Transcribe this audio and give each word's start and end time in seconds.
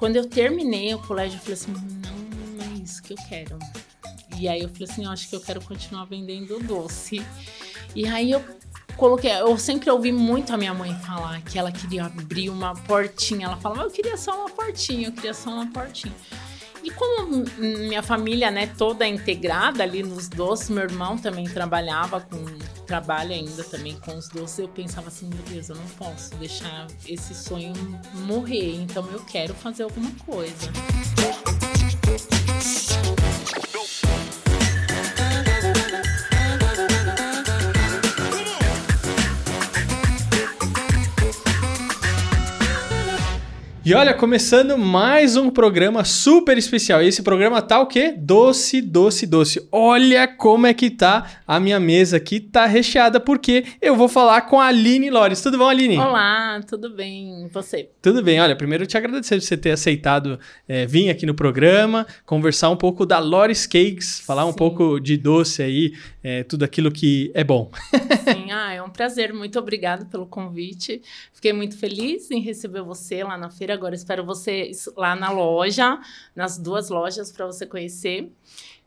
quando 0.00 0.16
eu 0.16 0.26
terminei 0.26 0.94
o 0.94 0.98
colégio, 0.98 1.36
eu 1.36 1.40
falei 1.40 1.52
assim, 1.52 1.72
não 2.58 2.64
é 2.64 2.82
isso 2.82 3.02
que 3.02 3.12
eu 3.12 3.18
quero. 3.28 3.58
E 4.38 4.48
aí 4.48 4.62
eu 4.62 4.68
falei 4.70 4.88
assim, 4.90 5.04
eu 5.04 5.10
acho 5.10 5.28
que 5.28 5.36
eu 5.36 5.40
quero 5.42 5.60
continuar 5.60 6.06
vendendo 6.06 6.58
doce. 6.60 7.22
E 7.94 8.08
aí 8.08 8.30
eu 8.30 8.42
coloquei, 8.96 9.30
eu 9.30 9.58
sempre 9.58 9.90
ouvi 9.90 10.10
muito 10.10 10.54
a 10.54 10.56
minha 10.56 10.72
mãe 10.72 10.94
falar 11.00 11.42
que 11.42 11.58
ela 11.58 11.70
queria 11.70 12.06
abrir 12.06 12.48
uma 12.48 12.74
portinha. 12.74 13.44
Ela 13.44 13.58
falava, 13.58 13.82
eu 13.82 13.90
queria 13.90 14.16
só 14.16 14.40
uma 14.40 14.48
portinha, 14.48 15.08
eu 15.08 15.12
queria 15.12 15.34
só 15.34 15.50
uma 15.50 15.70
portinha. 15.70 16.14
E 16.82 16.90
como 16.90 17.44
minha 17.58 18.02
família, 18.02 18.50
né, 18.50 18.68
toda 18.68 19.06
integrada 19.06 19.82
ali 19.82 20.02
nos 20.02 20.30
doces, 20.30 20.70
meu 20.70 20.84
irmão 20.84 21.18
também 21.18 21.44
trabalhava 21.44 22.22
com, 22.22 22.42
trabalha 22.90 23.36
ainda 23.36 23.62
também 23.62 23.96
com 24.00 24.16
os 24.16 24.28
doces, 24.28 24.58
eu 24.58 24.68
pensava 24.68 25.06
assim, 25.06 25.30
meu 25.32 25.44
Deus, 25.44 25.68
eu 25.68 25.76
não 25.76 25.86
posso 25.90 26.34
deixar 26.34 26.88
esse 27.06 27.32
sonho 27.32 27.72
morrer, 28.26 28.74
então 28.74 29.08
eu 29.12 29.24
quero 29.26 29.54
fazer 29.54 29.84
alguma 29.84 30.10
coisa. 30.26 30.72
E 43.82 43.94
olha, 43.94 44.12
começando 44.12 44.76
mais 44.76 45.38
um 45.38 45.48
programa 45.48 46.04
super 46.04 46.58
especial. 46.58 47.00
Esse 47.00 47.22
programa 47.22 47.62
tá 47.62 47.80
o 47.80 47.86
quê? 47.86 48.14
Doce, 48.14 48.82
doce, 48.82 49.26
doce. 49.26 49.66
Olha 49.72 50.28
como 50.28 50.66
é 50.66 50.74
que 50.74 50.90
tá 50.90 51.40
a 51.46 51.58
minha 51.58 51.80
mesa 51.80 52.18
aqui, 52.18 52.40
tá 52.40 52.66
recheada, 52.66 53.18
porque 53.18 53.64
eu 53.80 53.96
vou 53.96 54.06
falar 54.06 54.42
com 54.42 54.60
a 54.60 54.66
Aline 54.66 55.08
Lores. 55.08 55.40
Tudo 55.40 55.56
bom, 55.56 55.66
Aline? 55.66 55.96
Olá, 55.96 56.60
tudo 56.68 56.94
bem? 56.94 57.46
E 57.46 57.48
você? 57.48 57.88
Tudo 58.02 58.22
bem. 58.22 58.38
Olha, 58.38 58.54
primeiro 58.54 58.84
eu 58.84 58.86
te 58.86 58.98
agradecer 58.98 59.36
por 59.36 59.42
você 59.42 59.56
ter 59.56 59.70
aceitado 59.70 60.38
é, 60.68 60.84
vir 60.84 61.08
aqui 61.08 61.24
no 61.24 61.34
programa, 61.34 62.06
conversar 62.26 62.68
um 62.68 62.76
pouco 62.76 63.06
da 63.06 63.18
Lores 63.18 63.66
Cakes, 63.66 64.20
falar 64.20 64.42
Sim. 64.42 64.50
um 64.50 64.54
pouco 64.54 65.00
de 65.00 65.16
doce 65.16 65.62
aí, 65.62 65.94
é, 66.22 66.42
tudo 66.42 66.66
aquilo 66.66 66.92
que 66.92 67.30
é 67.32 67.42
bom. 67.42 67.70
Sim, 68.30 68.52
ah, 68.52 68.74
é 68.74 68.82
um 68.82 68.90
prazer. 68.90 69.32
Muito 69.32 69.58
obrigado 69.58 70.04
pelo 70.04 70.26
convite. 70.26 71.00
Fiquei 71.32 71.54
muito 71.54 71.78
feliz 71.78 72.30
em 72.30 72.40
receber 72.40 72.82
você 72.82 73.24
lá 73.24 73.38
na 73.38 73.48
feira 73.48 73.69
Agora 73.72 73.94
espero 73.94 74.24
você 74.24 74.70
lá 74.96 75.14
na 75.14 75.30
loja, 75.30 75.98
nas 76.34 76.58
duas 76.58 76.90
lojas 76.90 77.30
para 77.32 77.46
você 77.46 77.66
conhecer. 77.66 78.30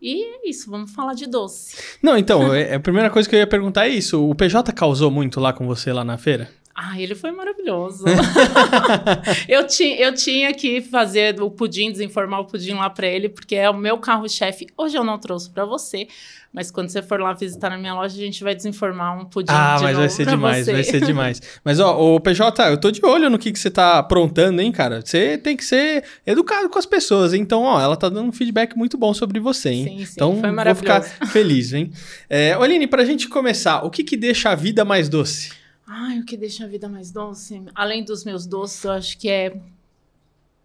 E 0.02 0.24
é 0.24 0.50
isso, 0.50 0.70
vamos 0.70 0.92
falar 0.92 1.14
de 1.14 1.26
doce. 1.26 1.78
Não, 2.02 2.18
então, 2.18 2.54
é, 2.54 2.76
a 2.76 2.80
primeira 2.80 3.10
coisa 3.10 3.30
que 3.30 3.36
eu 3.36 3.40
ia 3.40 3.48
perguntar 3.48 3.88
é 3.88 3.90
isso. 3.90 4.30
O 4.30 4.36
PJ 4.36 4.74
causou 4.74 5.10
muito 5.10 5.40
lá 5.40 5.54
com 5.54 5.66
você 5.66 5.94
lá 5.94 6.04
na 6.04 6.18
feira? 6.18 6.50
Ah, 6.76 7.00
ele 7.00 7.14
foi 7.14 7.32
maravilhoso. 7.32 8.04
eu, 9.48 9.68
ti, 9.68 9.84
eu 10.00 10.14
tinha 10.14 10.54
que 10.54 10.82
fazer 10.82 11.40
o 11.42 11.52
pudim, 11.52 11.92
desinformar 11.92 12.40
o 12.42 12.46
pudim 12.46 12.74
lá 12.74 12.90
para 12.90 13.08
ele, 13.08 13.30
porque 13.30 13.56
é 13.56 13.70
o 13.70 13.78
meu 13.78 13.98
carro-chefe. 14.00 14.68
Hoje 14.78 14.98
eu 14.98 15.04
não 15.04 15.20
trouxe 15.20 15.52
para 15.52 15.66
você, 15.66 16.08
mas 16.52 16.72
quando 16.72 16.90
você 16.90 17.02
for 17.02 17.20
lá 17.20 17.34
visitar 17.34 17.70
na 17.70 17.78
minha 17.78 17.94
loja, 17.94 18.16
a 18.16 18.24
gente 18.24 18.44
vai 18.44 18.56
desinformar 18.56 19.20
um 19.20 19.26
pudim 19.26 19.52
Ah, 19.52 19.78
mas 19.82 19.98
vai 19.98 20.10
ser 20.10 20.26
demais, 20.26 20.66
você. 20.66 20.72
vai 20.74 20.84
ser 20.84 21.02
demais. 21.06 21.42
Mas, 21.64 21.80
ó, 21.80 22.16
o 22.16 22.20
PJ, 22.20 22.70
eu 22.72 22.78
tô 22.80 22.90
de 22.90 23.06
olho 23.06 23.30
no 23.30 23.38
que, 23.38 23.52
que 23.52 23.60
você 23.60 23.70
tá 23.70 24.00
aprontando, 24.00 24.62
hein, 24.62 24.72
cara? 24.72 25.02
Você 25.06 25.38
tem 25.38 25.56
que 25.56 25.66
ser 25.66 26.04
educado 26.26 26.70
com 26.70 26.80
as 26.80 26.86
pessoas, 26.86 27.34
hein? 27.34 27.42
Então, 27.42 27.62
ó, 27.62 27.80
ela 27.80 27.96
tá 27.96 28.10
dando 28.10 28.30
um 28.30 28.32
feedback 28.32 28.76
muito 28.76 28.98
bom 28.98 29.14
sobre 29.14 29.40
você, 29.40 29.70
hein? 29.70 29.84
Sim, 29.86 30.06
sim, 30.06 30.12
então, 30.16 30.40
foi 30.40 30.52
maravilhoso. 30.52 31.02
vou 31.02 31.04
ficar 31.04 31.28
feliz, 31.28 31.72
hein? 31.74 31.92
É, 32.28 32.58
Oline, 32.58 32.88
pra 32.88 33.06
gente 33.06 33.28
começar, 33.30 33.84
o 33.84 33.92
que 33.92 34.04
que 34.04 34.18
deixa 34.18 34.50
a 34.50 34.56
vida 34.56 34.84
mais 34.84 35.08
doce? 35.08 35.63
Ai, 35.86 36.20
o 36.20 36.26
que 36.26 36.38
deixa 36.38 36.64
a 36.66 36.68
vida 36.68 36.88
mais 36.88 37.12
doce? 37.12 37.62
Além 37.76 38.04
dos 38.04 38.24
meus 38.24 38.46
doces, 38.46 38.84
eu 38.84 38.92
acho 38.92 39.18
que 39.18 39.30
é 39.30 39.60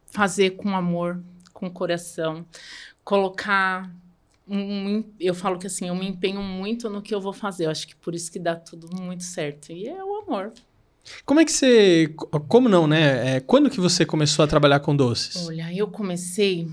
fazer 0.06 0.50
com 0.50 0.74
amor, 0.76 1.20
com 1.52 1.70
coração, 1.70 2.46
colocar 3.04 3.90
um, 4.48 5.04
eu 5.20 5.34
falo 5.34 5.58
que 5.58 5.66
assim, 5.66 5.88
eu 5.88 5.94
me 5.94 6.08
empenho 6.08 6.42
muito 6.42 6.88
no 6.88 7.02
que 7.02 7.14
eu 7.14 7.20
vou 7.20 7.32
fazer. 7.32 7.66
Eu 7.66 7.70
acho 7.70 7.86
que 7.86 7.94
por 7.94 8.14
isso 8.14 8.32
que 8.32 8.38
dá 8.38 8.56
tudo 8.56 8.88
muito 8.96 9.22
certo. 9.22 9.70
E 9.70 9.86
é 9.86 10.02
o 10.02 10.22
amor. 10.22 10.52
Como 11.24 11.40
é 11.40 11.44
que 11.44 11.52
você. 11.52 12.14
Como 12.48 12.68
não, 12.68 12.86
né? 12.86 13.36
É, 13.36 13.40
quando 13.40 13.70
que 13.70 13.80
você 13.80 14.06
começou 14.06 14.44
a 14.44 14.48
trabalhar 14.48 14.80
com 14.80 14.96
doces? 14.96 15.46
Olha, 15.46 15.72
eu 15.74 15.88
comecei 15.88 16.68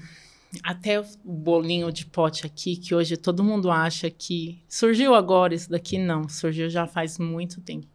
até 0.64 1.00
o 1.00 1.06
bolinho 1.24 1.92
de 1.92 2.06
pote 2.06 2.46
aqui, 2.46 2.78
que 2.78 2.96
hoje 2.96 3.18
todo 3.18 3.44
mundo 3.44 3.70
acha 3.70 4.10
que 4.10 4.62
surgiu 4.70 5.14
agora, 5.14 5.54
isso 5.54 5.70
daqui 5.70 5.98
não, 5.98 6.30
surgiu 6.30 6.70
já 6.70 6.88
faz 6.88 7.18
muito 7.18 7.60
tempo. 7.60 7.88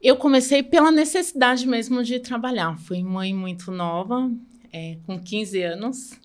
Eu 0.00 0.16
comecei 0.16 0.62
pela 0.62 0.90
necessidade 0.90 1.66
mesmo 1.66 2.02
de 2.02 2.20
trabalhar. 2.20 2.78
Fui 2.78 3.02
mãe 3.02 3.34
muito 3.34 3.70
nova, 3.70 4.30
é, 4.72 4.98
com 5.06 5.18
15 5.18 5.62
anos, 5.62 6.20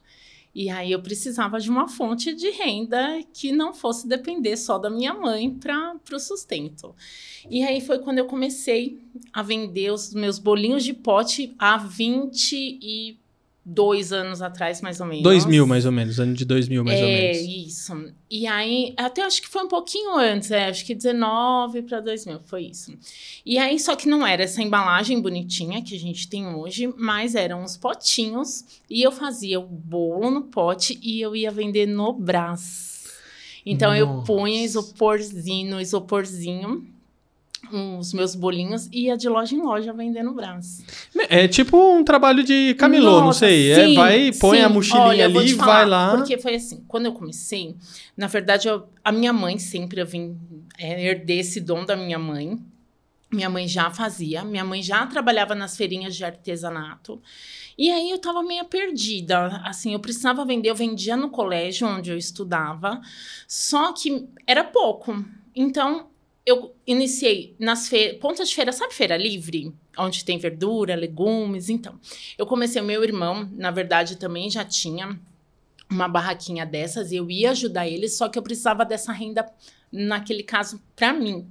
e 0.53 0.69
aí 0.69 0.91
eu 0.91 1.01
precisava 1.01 1.59
de 1.59 1.69
uma 1.69 1.87
fonte 1.87 2.33
de 2.33 2.49
renda 2.49 3.23
que 3.33 3.53
não 3.53 3.73
fosse 3.73 4.05
depender 4.07 4.57
só 4.57 4.77
da 4.77 4.89
minha 4.89 5.13
mãe 5.13 5.49
para 5.49 5.97
o 6.11 6.19
sustento. 6.19 6.93
E 7.49 7.63
aí 7.63 7.79
foi 7.79 7.99
quando 7.99 8.17
eu 8.17 8.25
comecei 8.25 8.99
a 9.31 9.41
vender 9.41 9.91
os 9.91 10.13
meus 10.13 10.37
bolinhos 10.37 10.83
de 10.83 10.93
pote 10.93 11.55
a 11.57 11.77
20 11.77 12.53
e 12.53 13.17
dois 13.63 14.11
anos 14.11 14.41
atrás, 14.41 14.81
mais 14.81 14.99
ou 14.99 15.05
menos. 15.05 15.23
Dois 15.23 15.45
mil, 15.45 15.67
mais 15.67 15.85
ou 15.85 15.91
menos. 15.91 16.19
Ano 16.19 16.33
de 16.33 16.43
dois 16.43 16.67
mil, 16.67 16.83
mais 16.83 16.99
é, 16.99 17.03
ou 17.03 17.07
menos. 17.07 17.37
É, 17.37 17.41
isso. 17.41 18.13
E 18.29 18.47
aí, 18.47 18.93
até 18.97 19.23
acho 19.23 19.41
que 19.41 19.47
foi 19.47 19.63
um 19.63 19.67
pouquinho 19.67 20.17
antes, 20.17 20.49
é, 20.51 20.67
acho 20.67 20.85
que 20.85 20.95
19 20.95 21.83
para 21.83 21.99
2000, 21.99 22.39
foi 22.45 22.63
isso. 22.63 22.93
E 23.45 23.57
aí, 23.57 23.79
só 23.79 23.95
que 23.95 24.09
não 24.09 24.25
era 24.25 24.43
essa 24.43 24.61
embalagem 24.61 25.21
bonitinha 25.21 25.81
que 25.83 25.95
a 25.95 25.99
gente 25.99 26.27
tem 26.27 26.47
hoje, 26.47 26.91
mas 26.97 27.35
eram 27.35 27.63
os 27.63 27.77
potinhos. 27.77 28.65
E 28.89 29.03
eu 29.03 29.11
fazia 29.11 29.59
o 29.59 29.67
bolo 29.67 30.31
no 30.31 30.43
pote 30.43 30.99
e 31.01 31.21
eu 31.21 31.35
ia 31.35 31.51
vender 31.51 31.85
no 31.85 32.13
Brás. 32.13 32.89
Então, 33.63 33.89
Nossa. 33.89 34.01
eu 34.01 34.23
punha 34.23 34.63
isoporzinho, 34.63 35.79
isoporzinho 35.79 36.90
os 37.71 38.13
meus 38.13 38.35
bolinhos 38.35 38.87
e 38.91 39.05
ia 39.05 39.17
de 39.17 39.27
loja 39.27 39.55
em 39.55 39.61
loja 39.61 39.93
vendendo 39.93 40.33
braço. 40.33 40.83
É 41.29 41.47
tipo 41.47 41.77
um 41.77 42.03
trabalho 42.03 42.43
de 42.43 42.73
camelô, 42.75 43.11
Nossa, 43.11 43.25
não 43.25 43.33
sei. 43.33 43.71
É, 43.71 43.75
sim, 43.75 43.91
é, 43.91 43.95
vai, 43.95 44.31
põe 44.33 44.57
sim. 44.57 44.63
a 44.63 44.69
mochilinha 44.69 45.05
Olha, 45.05 45.25
ali 45.25 45.49
e 45.49 45.53
vai 45.53 45.85
lá. 45.85 46.15
Porque 46.15 46.37
foi 46.37 46.55
assim, 46.55 46.83
quando 46.87 47.05
eu 47.05 47.13
comecei, 47.13 47.75
na 48.15 48.27
verdade, 48.27 48.67
eu, 48.67 48.87
a 49.03 49.11
minha 49.11 49.33
mãe 49.33 49.57
sempre, 49.57 50.01
eu 50.01 50.05
vim 50.05 50.37
é, 50.77 51.05
herdei 51.09 51.39
esse 51.39 51.59
dom 51.59 51.85
da 51.85 51.95
minha 51.95 52.19
mãe. 52.19 52.59
Minha 53.31 53.49
mãe 53.49 53.65
já 53.65 53.89
fazia, 53.89 54.43
minha 54.43 54.65
mãe 54.65 54.83
já 54.83 55.07
trabalhava 55.07 55.55
nas 55.55 55.77
feirinhas 55.77 56.17
de 56.17 56.25
artesanato. 56.25 57.21
E 57.77 57.89
aí 57.89 58.11
eu 58.11 58.19
tava 58.19 58.43
meio 58.43 58.65
perdida, 58.65 59.61
assim, 59.63 59.93
eu 59.93 59.99
precisava 59.99 60.43
vender, 60.43 60.69
eu 60.69 60.75
vendia 60.75 61.15
no 61.15 61.29
colégio 61.29 61.87
onde 61.87 62.11
eu 62.11 62.17
estudava, 62.17 62.99
só 63.47 63.93
que 63.93 64.27
era 64.45 64.63
pouco. 64.65 65.25
Então, 65.55 66.10
eu 66.51 66.75
iniciei 66.85 67.55
nas 67.57 67.87
feiras, 67.87 68.19
pontas 68.19 68.49
de 68.49 68.55
feira, 68.55 68.71
sabe 68.71 68.93
feira 68.93 69.17
livre? 69.17 69.73
Onde 69.97 70.23
tem 70.23 70.37
verdura, 70.37 70.95
legumes, 70.95 71.69
então. 71.69 71.99
Eu 72.37 72.45
comecei, 72.45 72.81
meu 72.81 73.03
irmão, 73.03 73.49
na 73.53 73.71
verdade, 73.71 74.17
também 74.17 74.49
já 74.49 74.63
tinha 74.63 75.19
uma 75.89 76.07
barraquinha 76.07 76.65
dessas 76.65 77.11
e 77.11 77.17
eu 77.17 77.29
ia 77.29 77.51
ajudar 77.51 77.87
ele, 77.87 78.07
só 78.07 78.29
que 78.29 78.37
eu 78.39 78.43
precisava 78.43 78.85
dessa 78.85 79.11
renda, 79.11 79.45
naquele 79.91 80.43
caso, 80.43 80.81
para 80.95 81.13
mim. 81.13 81.47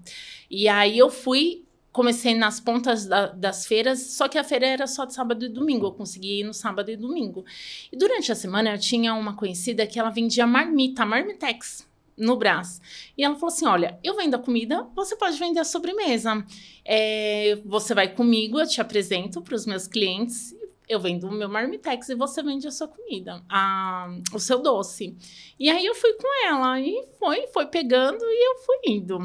E 0.50 0.69
aí 0.69 0.97
eu 0.97 1.10
fui, 1.10 1.65
comecei 1.93 2.34
nas 2.34 2.59
pontas 2.59 3.06
da, 3.06 3.27
das 3.27 3.66
feiras, 3.66 4.12
só 4.12 4.28
que 4.28 4.39
a 4.39 4.44
feira 4.44 4.66
era 4.66 4.87
só 4.87 5.05
de 5.05 5.12
sábado 5.12 5.44
e 5.44 5.49
domingo, 5.49 5.87
eu 5.87 5.93
conseguia 5.93 6.41
ir 6.41 6.44
no 6.44 6.55
sábado 6.55 6.91
e 6.91 6.97
domingo. 6.97 7.44
E 7.93 7.97
durante 7.97 8.33
a 8.33 8.34
semana 8.34 8.72
eu 8.72 8.78
tinha 8.78 9.15
uma 9.15 9.34
conhecida 9.34 9.87
que 9.87 9.99
ela 9.99 10.10
vendia 10.10 10.47
marmita, 10.47 11.05
marmitex 11.05 11.90
no 12.16 12.37
Brás. 12.37 12.81
E 13.16 13.25
ela 13.25 13.34
falou 13.34 13.48
assim: 13.48 13.66
olha, 13.66 13.98
eu 14.03 14.16
vendo 14.16 14.34
a 14.34 14.38
comida, 14.38 14.87
você 14.94 15.16
pode 15.16 15.38
vender 15.38 15.60
a 15.60 15.65
sobremesa. 15.65 16.44
É, 16.84 17.59
você 17.65 17.94
vai 17.94 18.15
comigo, 18.15 18.60
eu 18.60 18.66
te 18.66 18.81
apresento 18.81 19.41
para 19.43 19.54
os 19.54 19.66
meus 19.66 19.87
clientes. 19.87 20.54
Eu 20.88 20.98
vendo 20.98 21.28
o 21.28 21.32
meu 21.32 21.48
marmitex 21.48 22.09
e 22.09 22.16
você 22.16 22.43
vende 22.43 22.66
a 22.66 22.71
sua 22.72 22.88
comida, 22.88 23.41
a, 23.48 24.12
o 24.34 24.41
seu 24.41 24.60
doce. 24.60 25.16
E 25.57 25.71
aí 25.71 25.86
eu 25.86 25.95
fui 25.95 26.15
com 26.15 26.48
ela 26.48 26.80
e 26.80 27.07
foi, 27.16 27.47
foi 27.47 27.66
pegando 27.66 28.24
e 28.24 28.51
eu 28.51 28.59
fui 28.59 28.77
indo. 28.86 29.18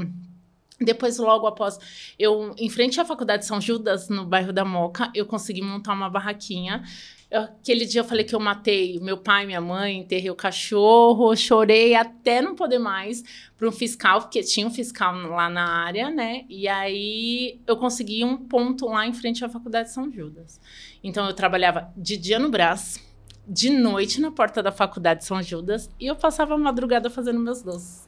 Depois, 0.80 1.18
logo 1.18 1.48
após, 1.48 1.80
eu, 2.20 2.54
em 2.58 2.70
frente 2.70 3.00
à 3.00 3.06
Faculdade 3.06 3.46
São 3.46 3.62
Judas, 3.62 4.10
no 4.10 4.26
bairro 4.26 4.52
da 4.52 4.66
Moca, 4.66 5.10
eu 5.16 5.26
consegui 5.26 5.62
montar 5.62 5.94
uma 5.94 6.10
barraquinha 6.10 6.84
aquele 7.32 7.86
dia 7.86 8.02
eu 8.02 8.06
falei 8.06 8.24
que 8.24 8.36
eu 8.36 8.40
matei 8.40 9.00
meu 9.00 9.18
pai, 9.18 9.46
minha 9.46 9.62
mãe, 9.62 10.00
enterrei 10.00 10.30
o 10.30 10.36
cachorro, 10.36 11.36
chorei 11.36 11.96
até 11.96 12.42
não 12.42 12.56
poder 12.56 12.80
mais 12.80 13.24
para 13.58 13.68
um 13.68 13.72
fiscal, 13.72 14.22
porque 14.22 14.44
tinha 14.44 14.68
um 14.68 14.72
fiscal 14.72 15.16
lá 15.16 15.50
na 15.50 15.86
área, 15.86 16.10
né? 16.10 16.46
E 16.50 16.68
aí 16.68 17.60
eu 17.66 17.78
consegui 17.78 18.24
um 18.24 18.38
ponto 18.38 18.86
lá 18.88 19.06
em 19.06 19.14
frente 19.14 19.44
à 19.44 19.50
Faculdade 19.50 19.92
São 19.92 20.12
Judas. 20.12 20.60
Então 21.04 21.26
eu 21.26 21.34
trabalhava 21.34 21.92
de 21.96 22.18
dia 22.18 22.40
no 22.40 22.50
braço, 22.50 23.00
de 23.48 23.70
noite 23.70 24.20
na 24.20 24.32
porta 24.32 24.62
da 24.62 24.72
Faculdade 24.72 25.26
São 25.26 25.42
Judas 25.42 25.90
e 26.00 26.08
eu 26.08 26.16
passava 26.16 26.56
a 26.56 26.58
madrugada 26.58 27.10
fazendo 27.10 27.40
meus 27.40 27.62
doces. 27.62 28.05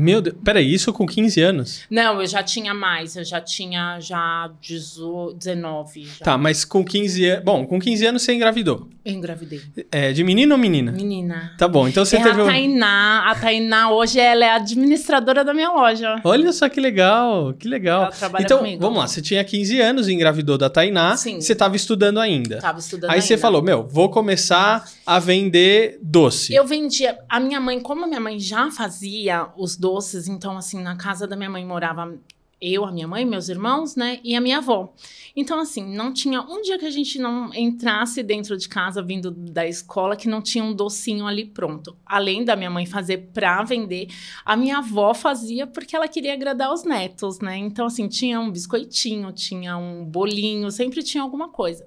Meu 0.00 0.20
Deus, 0.20 0.36
peraí, 0.44 0.72
isso 0.72 0.92
com 0.92 1.04
15 1.04 1.40
anos? 1.40 1.80
Não, 1.90 2.20
eu 2.20 2.26
já 2.28 2.40
tinha 2.40 2.72
mais, 2.72 3.16
eu 3.16 3.24
já 3.24 3.40
tinha 3.40 3.98
já 3.98 4.48
19. 4.60 6.04
Já. 6.04 6.24
Tá, 6.24 6.38
mas 6.38 6.64
com 6.64 6.84
15 6.84 7.24
anos. 7.26 7.44
Bom, 7.44 7.66
com 7.66 7.80
15 7.80 8.06
anos 8.06 8.22
você 8.22 8.32
engravidou. 8.32 8.88
Eu 9.08 9.14
engravidei. 9.14 9.62
É, 9.90 10.12
de 10.12 10.22
menino 10.22 10.54
ou 10.54 10.58
menina? 10.58 10.92
Menina. 10.92 11.54
Tá 11.56 11.66
bom, 11.66 11.88
então 11.88 12.04
você 12.04 12.18
é 12.18 12.22
teve... 12.22 12.42
a 12.42 12.44
Tainá. 12.44 13.30
A 13.30 13.34
Tainá 13.34 13.90
hoje 13.90 14.20
ela 14.20 14.44
é 14.44 14.50
administradora 14.50 15.42
da 15.42 15.54
minha 15.54 15.70
loja. 15.72 16.20
Olha 16.22 16.52
só 16.52 16.68
que 16.68 16.78
legal, 16.78 17.54
que 17.54 17.66
legal. 17.66 18.02
Ela 18.02 18.12
trabalha 18.12 18.42
então, 18.44 18.58
comigo. 18.58 18.82
vamos 18.82 18.98
lá, 18.98 19.06
você 19.06 19.22
tinha 19.22 19.42
15 19.42 19.80
anos, 19.80 20.08
engravidou 20.08 20.58
da 20.58 20.68
Tainá. 20.68 21.16
Sim. 21.16 21.40
Você 21.40 21.54
estava 21.54 21.74
estudando 21.74 22.20
ainda. 22.20 22.58
Tava 22.58 22.80
estudando 22.80 23.10
Aí 23.10 23.14
ainda. 23.14 23.26
você 23.26 23.38
falou, 23.38 23.62
meu, 23.62 23.88
vou 23.88 24.10
começar 24.10 24.84
a 25.06 25.18
vender 25.18 25.98
doce. 26.02 26.54
Eu 26.54 26.66
vendia. 26.66 27.18
A 27.30 27.40
minha 27.40 27.60
mãe, 27.60 27.80
como 27.80 28.04
a 28.04 28.06
minha 28.06 28.20
mãe 28.20 28.38
já 28.38 28.70
fazia 28.70 29.46
os 29.56 29.74
doces, 29.74 30.28
então, 30.28 30.58
assim, 30.58 30.82
na 30.82 30.96
casa 30.96 31.26
da 31.26 31.34
minha 31.34 31.48
mãe 31.48 31.64
morava 31.64 32.12
eu, 32.60 32.84
a 32.84 32.90
minha 32.90 33.06
mãe, 33.06 33.24
meus 33.24 33.48
irmãos, 33.48 33.94
né? 33.94 34.20
E 34.24 34.34
a 34.34 34.40
minha 34.40 34.58
avó. 34.58 34.92
Então, 35.36 35.60
assim, 35.60 35.84
não 35.94 36.12
tinha 36.12 36.40
um 36.40 36.60
dia 36.62 36.78
que 36.78 36.86
a 36.86 36.90
gente 36.90 37.18
não 37.18 37.54
entrasse 37.54 38.22
dentro 38.22 38.56
de 38.56 38.68
casa 38.68 39.02
vindo 39.02 39.30
da 39.30 39.66
escola 39.66 40.16
que 40.16 40.28
não 40.28 40.42
tinha 40.42 40.64
um 40.64 40.74
docinho 40.74 41.26
ali 41.26 41.44
pronto. 41.44 41.96
Além 42.04 42.44
da 42.44 42.56
minha 42.56 42.70
mãe 42.70 42.86
fazer 42.86 43.28
pra 43.32 43.62
vender, 43.62 44.08
a 44.44 44.56
minha 44.56 44.78
avó 44.78 45.14
fazia 45.14 45.66
porque 45.66 45.94
ela 45.94 46.08
queria 46.08 46.32
agradar 46.32 46.72
os 46.72 46.84
netos, 46.84 47.38
né? 47.38 47.56
Então, 47.56 47.86
assim, 47.86 48.08
tinha 48.08 48.40
um 48.40 48.50
biscoitinho, 48.50 49.32
tinha 49.32 49.76
um 49.76 50.04
bolinho, 50.04 50.70
sempre 50.70 51.02
tinha 51.02 51.22
alguma 51.22 51.48
coisa. 51.48 51.86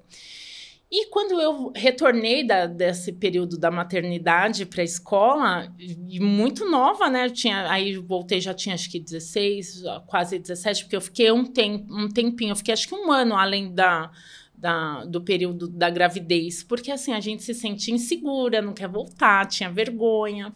E 0.94 1.06
quando 1.06 1.40
eu 1.40 1.72
retornei 1.74 2.46
da, 2.46 2.66
desse 2.66 3.14
período 3.14 3.56
da 3.56 3.70
maternidade 3.70 4.66
para 4.66 4.82
a 4.82 4.84
escola, 4.84 5.74
muito 6.20 6.68
nova, 6.70 7.08
né? 7.08 7.24
Eu 7.24 7.30
tinha, 7.30 7.66
aí 7.70 7.96
voltei, 7.96 8.42
já 8.42 8.52
tinha 8.52 8.74
acho 8.74 8.90
que 8.90 9.00
16, 9.00 9.84
quase 10.06 10.38
17, 10.38 10.84
porque 10.84 10.96
eu 10.96 11.00
fiquei 11.00 11.32
um, 11.32 11.46
tem, 11.46 11.86
um 11.88 12.10
tempinho, 12.10 12.50
eu 12.50 12.56
fiquei 12.56 12.74
acho 12.74 12.86
que 12.86 12.94
um 12.94 13.10
ano 13.10 13.34
além 13.34 13.74
da, 13.74 14.10
da, 14.54 15.06
do 15.06 15.22
período 15.22 15.66
da 15.66 15.88
gravidez, 15.88 16.62
porque 16.62 16.90
assim, 16.90 17.14
a 17.14 17.20
gente 17.20 17.42
se 17.42 17.54
sente 17.54 17.90
insegura, 17.90 18.60
não 18.60 18.74
quer 18.74 18.88
voltar, 18.88 19.46
tinha 19.46 19.72
vergonha. 19.72 20.54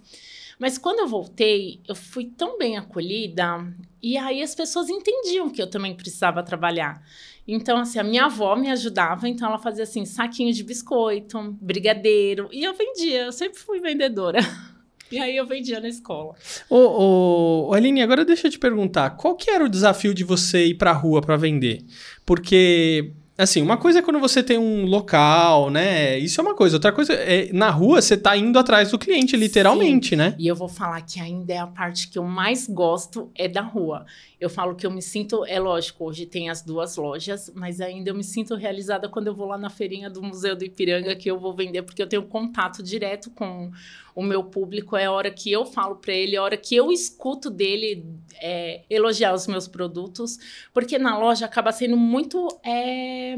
Mas 0.58 0.76
quando 0.76 0.98
eu 1.00 1.08
voltei, 1.08 1.80
eu 1.88 1.94
fui 1.94 2.26
tão 2.26 2.58
bem 2.58 2.76
acolhida, 2.76 3.66
e 4.02 4.18
aí 4.18 4.42
as 4.42 4.54
pessoas 4.54 4.90
entendiam 4.90 5.48
que 5.48 5.62
eu 5.62 5.66
também 5.66 5.94
precisava 5.94 6.42
trabalhar. 6.42 7.02
Então, 7.46 7.78
assim, 7.78 7.98
a 7.98 8.04
minha 8.04 8.24
avó 8.24 8.56
me 8.56 8.70
ajudava, 8.70 9.28
então 9.28 9.48
ela 9.48 9.58
fazia 9.58 9.84
assim, 9.84 10.04
saquinho 10.04 10.52
de 10.52 10.64
biscoito, 10.64 11.56
brigadeiro, 11.60 12.48
e 12.50 12.64
eu 12.64 12.74
vendia, 12.74 13.26
eu 13.26 13.32
sempre 13.32 13.58
fui 13.58 13.80
vendedora. 13.80 14.40
E 15.08 15.20
aí 15.20 15.36
eu 15.36 15.46
vendia 15.46 15.78
na 15.78 15.88
escola. 15.88 16.34
Ô, 16.68 17.68
ô, 17.68 17.74
Aline, 17.74 18.02
agora 18.02 18.24
deixa 18.24 18.48
eu 18.48 18.50
te 18.50 18.58
perguntar, 18.58 19.10
qual 19.10 19.36
que 19.36 19.48
era 19.48 19.64
o 19.64 19.68
desafio 19.68 20.12
de 20.12 20.24
você 20.24 20.66
ir 20.66 20.74
pra 20.74 20.90
rua 20.90 21.20
para 21.20 21.36
vender? 21.36 21.84
Porque 22.24 23.12
Assim, 23.38 23.60
uma 23.60 23.76
coisa 23.76 23.98
é 23.98 24.02
quando 24.02 24.18
você 24.18 24.42
tem 24.42 24.56
um 24.56 24.86
local, 24.86 25.68
né? 25.68 26.18
Isso 26.18 26.40
é 26.40 26.44
uma 26.44 26.54
coisa. 26.54 26.76
Outra 26.76 26.90
coisa 26.90 27.12
é 27.12 27.52
na 27.52 27.68
rua 27.68 28.00
você 28.00 28.16
tá 28.16 28.34
indo 28.34 28.58
atrás 28.58 28.90
do 28.90 28.98
cliente, 28.98 29.36
literalmente, 29.36 30.10
Sim. 30.10 30.16
né? 30.16 30.34
E 30.38 30.46
eu 30.46 30.56
vou 30.56 30.68
falar 30.68 31.02
que 31.02 31.20
ainda 31.20 31.52
é 31.52 31.58
a 31.58 31.66
parte 31.66 32.08
que 32.08 32.18
eu 32.18 32.24
mais 32.24 32.66
gosto 32.66 33.30
é 33.34 33.46
da 33.46 33.60
rua. 33.60 34.06
Eu 34.40 34.48
falo 34.48 34.74
que 34.74 34.86
eu 34.86 34.90
me 34.90 35.02
sinto, 35.02 35.44
é 35.44 35.58
lógico, 35.58 36.04
hoje 36.04 36.24
tem 36.24 36.48
as 36.48 36.62
duas 36.62 36.96
lojas, 36.96 37.52
mas 37.54 37.80
ainda 37.80 38.10
eu 38.10 38.14
me 38.14 38.24
sinto 38.24 38.54
realizada 38.54 39.08
quando 39.08 39.26
eu 39.26 39.34
vou 39.34 39.46
lá 39.46 39.58
na 39.58 39.68
feirinha 39.68 40.08
do 40.08 40.22
Museu 40.22 40.56
do 40.56 40.64
Ipiranga 40.64 41.14
que 41.14 41.30
eu 41.30 41.38
vou 41.38 41.54
vender, 41.54 41.82
porque 41.82 42.02
eu 42.02 42.06
tenho 42.06 42.22
contato 42.22 42.82
direto 42.82 43.30
com 43.30 43.70
o 44.16 44.22
meu 44.22 44.42
público. 44.42 44.96
É 44.96 45.04
a 45.04 45.12
hora 45.12 45.30
que 45.30 45.52
eu 45.52 45.66
falo 45.66 45.96
para 45.96 46.14
ele, 46.14 46.34
é 46.34 46.38
a 46.38 46.42
hora 46.42 46.56
que 46.56 46.74
eu 46.74 46.90
escuto 46.90 47.50
dele 47.50 48.04
é, 48.40 48.82
elogiar 48.88 49.34
os 49.34 49.46
meus 49.46 49.68
produtos, 49.68 50.38
porque 50.72 50.98
na 50.98 51.18
loja 51.18 51.44
acaba 51.44 51.70
sendo 51.70 51.96
muito. 51.96 52.48
É, 52.64 53.36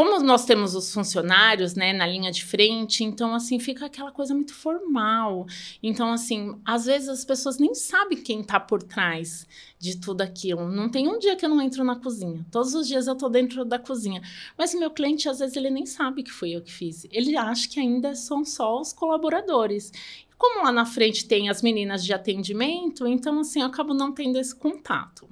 como 0.00 0.18
nós 0.20 0.46
temos 0.46 0.74
os 0.74 0.94
funcionários, 0.94 1.74
né, 1.74 1.92
na 1.92 2.06
linha 2.06 2.32
de 2.32 2.42
frente, 2.42 3.04
então, 3.04 3.34
assim, 3.34 3.58
fica 3.60 3.84
aquela 3.84 4.10
coisa 4.10 4.32
muito 4.32 4.54
formal. 4.54 5.46
Então, 5.82 6.10
assim, 6.10 6.58
às 6.64 6.86
vezes 6.86 7.06
as 7.10 7.22
pessoas 7.22 7.58
nem 7.58 7.74
sabem 7.74 8.16
quem 8.16 8.40
está 8.40 8.58
por 8.58 8.82
trás 8.82 9.46
de 9.78 9.98
tudo 9.98 10.22
aquilo. 10.22 10.70
Não 10.70 10.88
tem 10.88 11.06
um 11.06 11.18
dia 11.18 11.36
que 11.36 11.44
eu 11.44 11.50
não 11.50 11.60
entro 11.60 11.84
na 11.84 11.96
cozinha. 11.96 12.46
Todos 12.50 12.74
os 12.74 12.88
dias 12.88 13.06
eu 13.06 13.12
estou 13.12 13.28
dentro 13.28 13.62
da 13.62 13.78
cozinha. 13.78 14.22
Mas 14.56 14.72
o 14.72 14.78
meu 14.78 14.90
cliente, 14.90 15.28
às 15.28 15.38
vezes, 15.38 15.54
ele 15.54 15.68
nem 15.68 15.84
sabe 15.84 16.22
que 16.22 16.32
fui 16.32 16.56
eu 16.56 16.62
que 16.62 16.72
fiz. 16.72 17.06
Ele 17.12 17.36
acha 17.36 17.68
que 17.68 17.78
ainda 17.78 18.14
são 18.14 18.42
só 18.42 18.80
os 18.80 18.94
colaboradores. 18.94 19.92
Como 20.38 20.64
lá 20.64 20.72
na 20.72 20.86
frente 20.86 21.26
tem 21.26 21.50
as 21.50 21.60
meninas 21.60 22.02
de 22.02 22.14
atendimento, 22.14 23.06
então, 23.06 23.38
assim, 23.40 23.60
eu 23.60 23.66
acabo 23.66 23.92
não 23.92 24.12
tendo 24.12 24.38
esse 24.38 24.54
contato. 24.54 25.28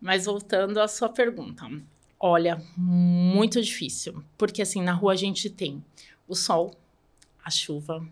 Mas 0.00 0.26
voltando 0.26 0.78
à 0.78 0.86
sua 0.86 1.08
pergunta. 1.08 1.68
Olha, 2.26 2.58
muito 2.74 3.60
difícil. 3.60 4.24
Porque, 4.38 4.62
assim, 4.62 4.80
na 4.80 4.94
rua 4.94 5.12
a 5.12 5.14
gente 5.14 5.50
tem 5.50 5.84
o 6.26 6.34
sol, 6.34 6.74
a 7.44 7.50
chuva, 7.50 8.02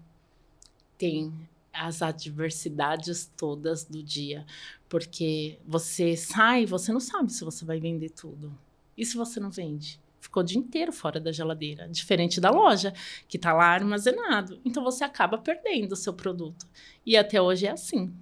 tem 0.98 1.32
as 1.72 2.02
adversidades 2.02 3.32
todas 3.34 3.84
do 3.84 4.02
dia. 4.02 4.44
Porque 4.86 5.58
você 5.66 6.14
sai, 6.14 6.66
você 6.66 6.92
não 6.92 7.00
sabe 7.00 7.32
se 7.32 7.42
você 7.42 7.64
vai 7.64 7.80
vender 7.80 8.10
tudo. 8.10 8.54
E 8.98 9.06
se 9.06 9.16
você 9.16 9.40
não 9.40 9.50
vende? 9.50 9.98
Ficou 10.20 10.42
o 10.42 10.44
dia 10.44 10.58
inteiro 10.58 10.92
fora 10.92 11.18
da 11.18 11.32
geladeira. 11.32 11.88
Diferente 11.88 12.38
da 12.38 12.50
loja, 12.50 12.92
que 13.26 13.38
está 13.38 13.54
lá 13.54 13.68
armazenado. 13.68 14.60
Então 14.62 14.84
você 14.84 15.04
acaba 15.04 15.38
perdendo 15.38 15.92
o 15.92 15.96
seu 15.96 16.12
produto. 16.12 16.66
E 17.06 17.16
até 17.16 17.40
hoje 17.40 17.66
é 17.66 17.70
assim. 17.70 18.12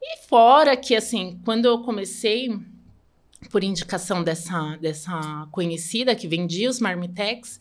E 0.00 0.18
fora 0.28 0.76
que, 0.76 0.94
assim, 0.94 1.40
quando 1.44 1.64
eu 1.64 1.82
comecei 1.82 2.56
por 3.50 3.62
indicação 3.62 4.22
dessa, 4.22 4.76
dessa 4.76 5.46
conhecida 5.50 6.14
que 6.14 6.28
vendia 6.28 6.68
os 6.68 6.80
marmitex, 6.80 7.60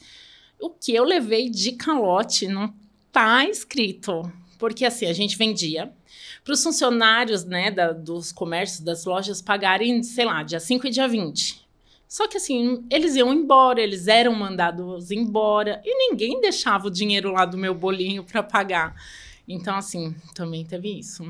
o 0.59 0.69
que 0.69 0.93
eu 0.93 1.03
levei 1.03 1.49
de 1.49 1.73
calote 1.73 2.47
não 2.47 2.73
tá 3.11 3.47
escrito. 3.47 4.31
Porque 4.57 4.85
assim, 4.85 5.05
a 5.05 5.13
gente 5.13 5.37
vendia 5.37 5.91
para 6.43 6.53
os 6.53 6.63
funcionários 6.63 7.45
né, 7.45 7.69
da, 7.69 7.91
dos 7.91 8.31
comércios, 8.31 8.79
das 8.79 9.05
lojas, 9.05 9.41
pagarem, 9.41 10.01
sei 10.01 10.25
lá, 10.25 10.43
dia 10.43 10.59
5 10.59 10.87
e 10.87 10.89
dia 10.89 11.07
20. 11.07 11.67
Só 12.07 12.27
que 12.27 12.37
assim, 12.37 12.85
eles 12.89 13.15
iam 13.15 13.33
embora, 13.33 13.81
eles 13.81 14.07
eram 14.07 14.33
mandados 14.33 15.11
embora 15.11 15.81
e 15.83 16.09
ninguém 16.09 16.39
deixava 16.39 16.87
o 16.87 16.91
dinheiro 16.91 17.33
lá 17.33 17.45
do 17.45 17.57
meu 17.57 17.75
bolinho 17.75 18.23
para 18.23 18.41
pagar. 18.41 18.95
Então, 19.47 19.75
assim, 19.75 20.13
também 20.33 20.65
teve 20.65 20.99
isso. 20.99 21.23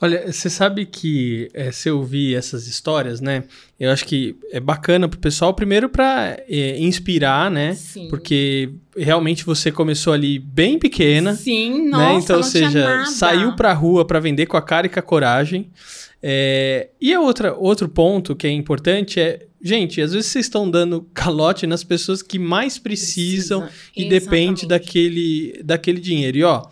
Olha, 0.00 0.32
você 0.32 0.50
sabe 0.50 0.84
que 0.84 1.48
é, 1.54 1.70
se 1.70 1.88
eu 1.88 1.98
ouvir 1.98 2.34
essas 2.34 2.66
histórias, 2.66 3.20
né? 3.20 3.44
Eu 3.78 3.92
acho 3.92 4.04
que 4.04 4.34
é 4.50 4.58
bacana 4.58 5.08
pro 5.08 5.18
pessoal, 5.18 5.54
primeiro 5.54 5.88
para 5.88 6.42
é, 6.48 6.76
inspirar, 6.80 7.48
né? 7.48 7.74
Sim. 7.74 8.08
Porque 8.08 8.70
realmente 8.96 9.44
você 9.44 9.70
começou 9.70 10.12
ali 10.12 10.40
bem 10.40 10.76
pequena. 10.76 11.36
Sim, 11.36 11.84
né? 11.84 11.90
nossa, 11.90 12.24
Então, 12.24 12.36
ou 12.38 12.42
seja, 12.42 13.04
saiu 13.06 13.54
pra 13.54 13.72
rua 13.72 14.04
para 14.04 14.18
vender 14.18 14.46
com 14.46 14.56
a 14.56 14.62
cara 14.62 14.88
e 14.88 14.90
com 14.90 14.98
a 14.98 15.02
coragem. 15.02 15.70
É, 16.20 16.88
e 17.00 17.14
a 17.14 17.20
outra, 17.20 17.54
outro 17.54 17.88
ponto 17.88 18.34
que 18.34 18.46
é 18.46 18.50
importante 18.50 19.20
é, 19.20 19.46
gente, 19.60 20.00
às 20.00 20.12
vezes 20.12 20.30
vocês 20.30 20.46
estão 20.46 20.68
dando 20.68 21.02
calote 21.14 21.64
nas 21.64 21.84
pessoas 21.84 22.22
que 22.22 22.38
mais 22.40 22.76
precisam 22.76 23.62
Precisa. 23.62 23.90
e 23.96 24.08
depende 24.08 24.64
Exatamente. 24.64 24.66
daquele, 24.66 25.60
daquele 25.64 26.00
dinheiro. 26.00 26.38
E 26.38 26.44
ó, 26.44 26.64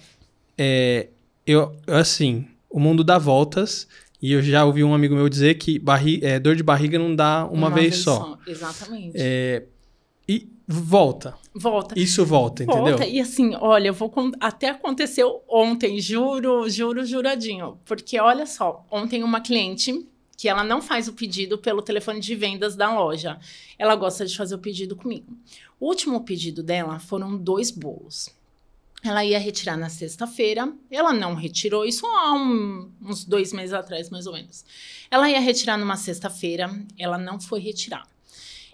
é, 0.63 1.09
eu 1.47 1.75
assim, 1.87 2.47
o 2.69 2.79
mundo 2.79 3.03
dá 3.03 3.17
voltas. 3.17 3.89
E 4.23 4.33
eu 4.33 4.43
já 4.43 4.67
ouvi 4.67 4.85
um 4.85 4.93
amigo 4.93 5.15
meu 5.15 5.31
dizer 5.31 5.55
que 5.55 5.79
barri 5.79 6.21
é, 6.23 6.39
dor 6.39 6.55
de 6.55 6.63
barriga 6.63 6.99
não 6.99 7.17
dá 7.17 7.49
uma, 7.51 7.71
vez, 7.71 7.97
só. 7.97 8.39
Exatamente. 8.47 9.17
É, 9.19 9.65
e 10.29 10.47
volta. 10.69 11.35
Volta. 11.55 11.99
Isso 11.99 12.27
volta, 12.27 12.63
entendeu? 12.63 12.99
Volta. 12.99 13.07
E 13.07 13.19
assim, 13.19 13.55
olha, 13.55 13.89
eu 13.89 13.95
vou 13.95 14.13
até 14.39 14.69
aconteceu 14.69 15.43
ontem, 15.49 15.99
juro, 15.99 16.69
juro, 16.69 17.07
juradinho. 17.07 17.79
Porque 17.87 18.21
olha 18.21 18.45
só, 18.45 18.85
ontem 18.91 19.25
uma 19.25 19.41
cliente 19.41 20.07
que 20.37 20.51
ela 20.51 20.63
não 20.63 20.83
faz 20.83 21.09
o 21.09 21.15
pedido 21.15 21.57
pelo 21.57 21.81
telefone 21.81 22.21
de 22.21 22.35
vendas 22.35 22.77
da 22.77 22.93
loja. 22.95 23.39
Ela 23.79 23.97
gosta 23.97 24.27
de 24.27 24.37
fazer 24.37 24.55
o 24.55 24.59
pedido 24.59 24.95
comigo. 24.95 25.35
O 25.79 25.87
último 25.87 26.21
pedido 26.25 26.63
dela 26.63 26.99
foram 26.99 27.39
dois 27.39 27.71
bolos. 27.71 28.29
Ela 29.03 29.25
ia 29.25 29.39
retirar 29.39 29.77
na 29.79 29.89
sexta-feira, 29.89 30.71
ela 30.91 31.13
não 31.13 31.35
retirou, 31.35 31.87
isso 31.87 32.07
há 32.07 32.35
um- 32.35 32.91
uns 33.01 33.25
dois 33.25 33.53
meses 33.53 33.73
atrás, 33.73 34.11
mais 34.11 34.27
ou 34.27 34.35
menos. 34.35 34.65
Ela 35.11 35.31
ia 35.31 35.41
retirar 35.41 35.79
numa 35.79 35.97
sexta-feira, 35.97 36.71
ela 36.99 37.17
não 37.17 37.41
foi 37.41 37.61
retirar. 37.61 38.07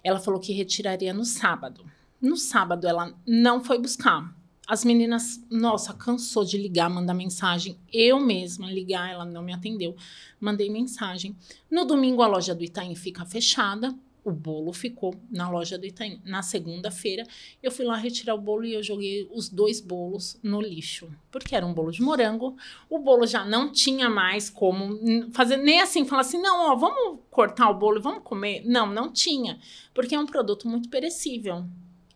Ela 0.03 0.19
falou 0.19 0.39
que 0.39 0.51
retiraria 0.51 1.13
no 1.13 1.23
sábado. 1.23 1.85
No 2.21 2.35
sábado, 2.35 2.85
ela 2.87 3.13
não 3.25 3.63
foi 3.63 3.79
buscar. 3.79 4.35
As 4.67 4.83
meninas, 4.83 5.41
nossa, 5.49 5.93
cansou 5.93 6.43
de 6.43 6.57
ligar, 6.57 6.89
mandar 6.89 7.13
mensagem. 7.13 7.77
Eu 7.91 8.19
mesma 8.19 8.69
ligar, 8.69 9.09
ela 9.09 9.23
não 9.23 9.41
me 9.41 9.53
atendeu. 9.53 9.95
Mandei 10.41 10.69
mensagem. 10.69 11.37
No 11.71 11.85
domingo, 11.85 12.21
a 12.21 12.27
loja 12.27 12.53
do 12.53 12.65
Itaim 12.65 12.93
fica 12.95 13.25
fechada. 13.25 13.95
O 14.27 14.31
bolo 14.33 14.73
ficou 14.73 15.15
na 15.31 15.49
loja 15.49 15.77
do 15.77 15.85
Itaim. 15.85 16.19
Na 16.25 16.43
segunda-feira, 16.43 17.25
eu 17.63 17.71
fui 17.71 17.85
lá 17.85 17.95
retirar 17.95 18.35
o 18.35 18.41
bolo 18.41 18.65
e 18.65 18.73
eu 18.73 18.83
joguei 18.83 19.25
os 19.31 19.47
dois 19.47 19.79
bolos 19.79 20.37
no 20.43 20.59
lixo. 20.59 21.09
Porque 21.31 21.55
era 21.55 21.65
um 21.65 21.73
bolo 21.73 21.93
de 21.93 22.01
morango. 22.01 22.57
O 22.89 22.99
bolo 22.99 23.25
já 23.25 23.45
não 23.45 23.71
tinha 23.71 24.09
mais 24.09 24.49
como 24.49 25.31
fazer, 25.31 25.55
nem 25.55 25.79
assim, 25.79 26.03
falar 26.03 26.23
assim: 26.23 26.41
não, 26.41 26.69
ó, 26.69 26.75
vamos 26.75 27.21
cortar 27.31 27.69
o 27.69 27.75
bolo 27.75 27.99
e 27.99 28.01
vamos 28.01 28.21
comer. 28.21 28.63
Não, 28.65 28.85
não 28.85 29.13
tinha. 29.13 29.61
Porque 29.93 30.13
é 30.13 30.19
um 30.19 30.25
produto 30.25 30.67
muito 30.67 30.89
perecível. 30.89 31.63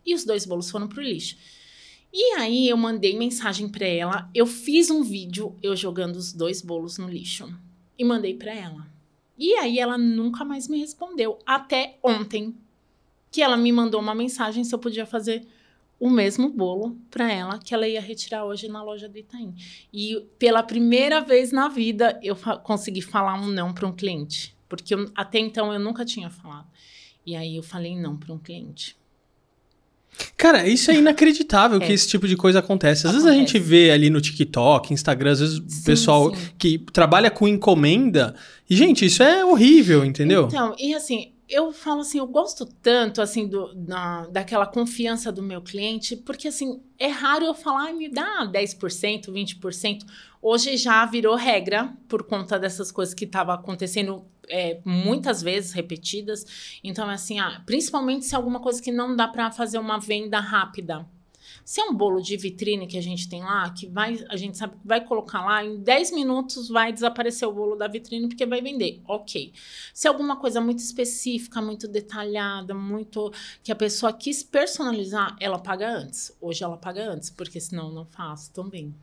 E 0.04 0.14
os 0.14 0.22
dois 0.22 0.44
bolos 0.44 0.70
foram 0.70 0.88
pro 0.88 1.00
lixo. 1.00 1.38
E 2.12 2.34
aí 2.34 2.68
eu 2.68 2.76
mandei 2.76 3.16
mensagem 3.16 3.70
para 3.70 3.86
ela, 3.86 4.28
eu 4.34 4.46
fiz 4.46 4.90
um 4.90 5.02
vídeo 5.02 5.56
eu 5.62 5.74
jogando 5.74 6.16
os 6.16 6.34
dois 6.34 6.60
bolos 6.60 6.98
no 6.98 7.08
lixo 7.08 7.48
e 7.98 8.04
mandei 8.04 8.34
para 8.34 8.52
ela. 8.52 8.92
E 9.38 9.54
aí 9.54 9.78
ela 9.78 9.96
nunca 9.98 10.44
mais 10.44 10.68
me 10.68 10.78
respondeu 10.78 11.38
até 11.46 11.98
ontem, 12.02 12.54
que 13.30 13.42
ela 13.42 13.56
me 13.56 13.72
mandou 13.72 14.00
uma 14.00 14.14
mensagem 14.14 14.62
se 14.62 14.74
eu 14.74 14.78
podia 14.78 15.06
fazer 15.06 15.46
o 15.98 16.10
mesmo 16.10 16.48
bolo 16.48 16.98
para 17.10 17.32
ela 17.32 17.58
que 17.58 17.72
ela 17.72 17.86
ia 17.86 18.00
retirar 18.00 18.44
hoje 18.44 18.66
na 18.66 18.82
loja 18.82 19.08
do 19.08 19.16
Itaim. 19.16 19.54
E 19.92 20.20
pela 20.38 20.62
primeira 20.62 21.20
vez 21.20 21.52
na 21.52 21.68
vida 21.68 22.18
eu 22.22 22.34
fa 22.34 22.56
consegui 22.56 23.00
falar 23.00 23.40
um 23.40 23.46
não 23.46 23.72
para 23.72 23.86
um 23.86 23.92
cliente, 23.92 24.56
porque 24.68 24.94
eu, 24.94 25.10
até 25.14 25.38
então 25.38 25.72
eu 25.72 25.78
nunca 25.78 26.04
tinha 26.04 26.28
falado. 26.28 26.66
E 27.24 27.36
aí 27.36 27.56
eu 27.56 27.62
falei 27.62 27.96
não 27.96 28.16
para 28.16 28.34
um 28.34 28.38
cliente. 28.38 28.96
Cara, 30.36 30.66
isso 30.68 30.90
é 30.90 30.96
inacreditável 30.96 31.80
é. 31.80 31.86
que 31.86 31.92
esse 31.92 32.08
tipo 32.08 32.28
de 32.28 32.36
coisa 32.36 32.58
acontece. 32.58 33.06
Às 33.06 33.14
acontece. 33.14 33.24
vezes 33.24 33.36
a 33.36 33.38
gente 33.38 33.58
vê 33.58 33.90
ali 33.90 34.10
no 34.10 34.20
TikTok, 34.20 34.92
Instagram, 34.92 35.32
às 35.32 35.40
vezes 35.40 35.84
pessoal 35.84 36.34
sim. 36.34 36.40
que 36.58 36.78
trabalha 36.92 37.30
com 37.30 37.48
encomenda. 37.48 38.34
E, 38.68 38.76
gente, 38.76 39.04
isso 39.06 39.22
é 39.22 39.44
horrível, 39.44 40.04
entendeu? 40.04 40.46
Então, 40.46 40.74
e 40.78 40.94
assim, 40.94 41.31
eu 41.48 41.72
falo 41.72 42.00
assim, 42.00 42.18
eu 42.18 42.26
gosto 42.26 42.64
tanto, 42.66 43.20
assim, 43.20 43.46
do, 43.46 43.74
da, 43.74 44.26
daquela 44.26 44.66
confiança 44.66 45.30
do 45.30 45.42
meu 45.42 45.60
cliente, 45.60 46.16
porque, 46.16 46.48
assim, 46.48 46.82
é 46.98 47.08
raro 47.08 47.44
eu 47.44 47.54
falar, 47.54 47.92
me 47.92 48.08
dá 48.08 48.46
10%, 48.46 49.26
20%. 49.26 50.06
Hoje 50.40 50.76
já 50.76 51.04
virou 51.06 51.34
regra 51.34 51.94
por 52.08 52.24
conta 52.24 52.58
dessas 52.58 52.90
coisas 52.90 53.14
que 53.14 53.24
estavam 53.24 53.54
acontecendo 53.54 54.24
é, 54.48 54.80
muitas 54.84 55.42
vezes 55.42 55.72
repetidas. 55.72 56.78
Então, 56.82 57.08
assim, 57.08 57.38
ah, 57.38 57.62
principalmente 57.66 58.24
se 58.24 58.34
é 58.34 58.36
alguma 58.36 58.60
coisa 58.60 58.80
que 58.80 58.90
não 58.90 59.14
dá 59.14 59.28
para 59.28 59.50
fazer 59.50 59.78
uma 59.78 59.98
venda 59.98 60.40
rápida. 60.40 61.06
Se 61.64 61.80
é 61.80 61.84
um 61.84 61.94
bolo 61.94 62.20
de 62.20 62.36
vitrine 62.36 62.86
que 62.86 62.98
a 62.98 63.02
gente 63.02 63.28
tem 63.28 63.42
lá, 63.42 63.68
que 63.70 63.86
vai, 63.86 64.24
a 64.28 64.36
gente 64.36 64.56
sabe 64.56 64.76
que 64.76 64.86
vai 64.86 65.04
colocar 65.04 65.44
lá, 65.44 65.64
em 65.64 65.78
10 65.78 66.12
minutos 66.12 66.68
vai 66.68 66.92
desaparecer 66.92 67.48
o 67.48 67.52
bolo 67.52 67.76
da 67.76 67.88
vitrine 67.88 68.28
porque 68.28 68.46
vai 68.46 68.60
vender. 68.60 69.00
Ok. 69.06 69.52
Se 69.94 70.06
é 70.06 70.10
alguma 70.10 70.36
coisa 70.36 70.60
muito 70.60 70.80
específica, 70.80 71.60
muito 71.60 71.86
detalhada, 71.88 72.74
muito. 72.74 73.32
que 73.62 73.72
a 73.72 73.76
pessoa 73.76 74.12
quis 74.12 74.42
personalizar, 74.42 75.36
ela 75.40 75.58
paga 75.58 75.90
antes. 75.90 76.36
Hoje 76.40 76.64
ela 76.64 76.76
paga 76.76 77.10
antes, 77.10 77.30
porque 77.30 77.60
senão 77.60 77.92
não 77.92 78.04
faço 78.04 78.52
também. 78.52 78.94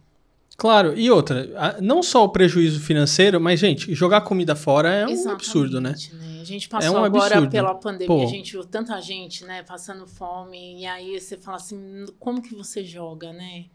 Claro, 0.59 0.93
e 0.97 1.09
outra, 1.09 1.77
não 1.81 2.03
só 2.03 2.25
o 2.25 2.29
prejuízo 2.29 2.81
financeiro, 2.81 3.39
mas, 3.39 3.61
gente, 3.61 3.95
jogar 3.95 4.21
comida 4.21 4.57
fora 4.57 4.89
é 4.89 5.05
um 5.05 5.09
Exatamente, 5.09 5.35
absurdo, 5.35 5.79
né? 5.79 5.95
né? 6.13 6.41
A 6.41 6.43
gente 6.43 6.67
passou 6.67 6.97
é 6.97 6.99
um 6.99 7.03
agora 7.03 7.35
absurdo. 7.35 7.51
pela 7.51 7.73
pandemia, 7.75 8.07
Pô. 8.07 8.23
a 8.23 8.25
gente 8.25 8.51
viu 8.51 8.65
tanta 8.65 8.99
gente, 8.99 9.45
né, 9.45 9.63
passando 9.63 10.05
fome, 10.05 10.81
e 10.81 10.85
aí 10.85 11.17
você 11.17 11.37
fala 11.37 11.55
assim, 11.55 12.05
como 12.19 12.41
que 12.41 12.53
você 12.53 12.83
joga, 12.83 13.31
né? 13.31 13.67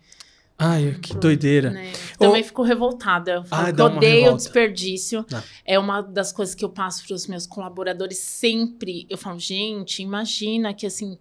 Ai, 0.59 0.97
que 1.03 1.17
doideira. 1.17 1.71
Né? 1.71 1.93
Também 2.19 2.43
Ou... 2.43 2.47
fico 2.47 2.63
revoltada. 2.63 3.33
Eu 3.33 3.45
falo 3.45 3.67
Ai, 3.67 3.73
odeio 3.73 4.33
o 4.33 4.37
desperdício. 4.37 5.27
Não. 5.29 5.43
É 5.65 5.79
uma 5.79 6.01
das 6.01 6.33
coisas 6.33 6.55
que 6.55 6.65
eu 6.65 6.69
passo 6.69 7.05
para 7.07 7.15
os 7.15 7.27
meus 7.27 7.47
colaboradores 7.47 8.19
sempre. 8.19 9.05
Eu 9.11 9.19
falo, 9.19 9.39
gente, 9.39 10.01
imagina 10.01 10.73
que 10.73 10.87
assim, 10.87 11.19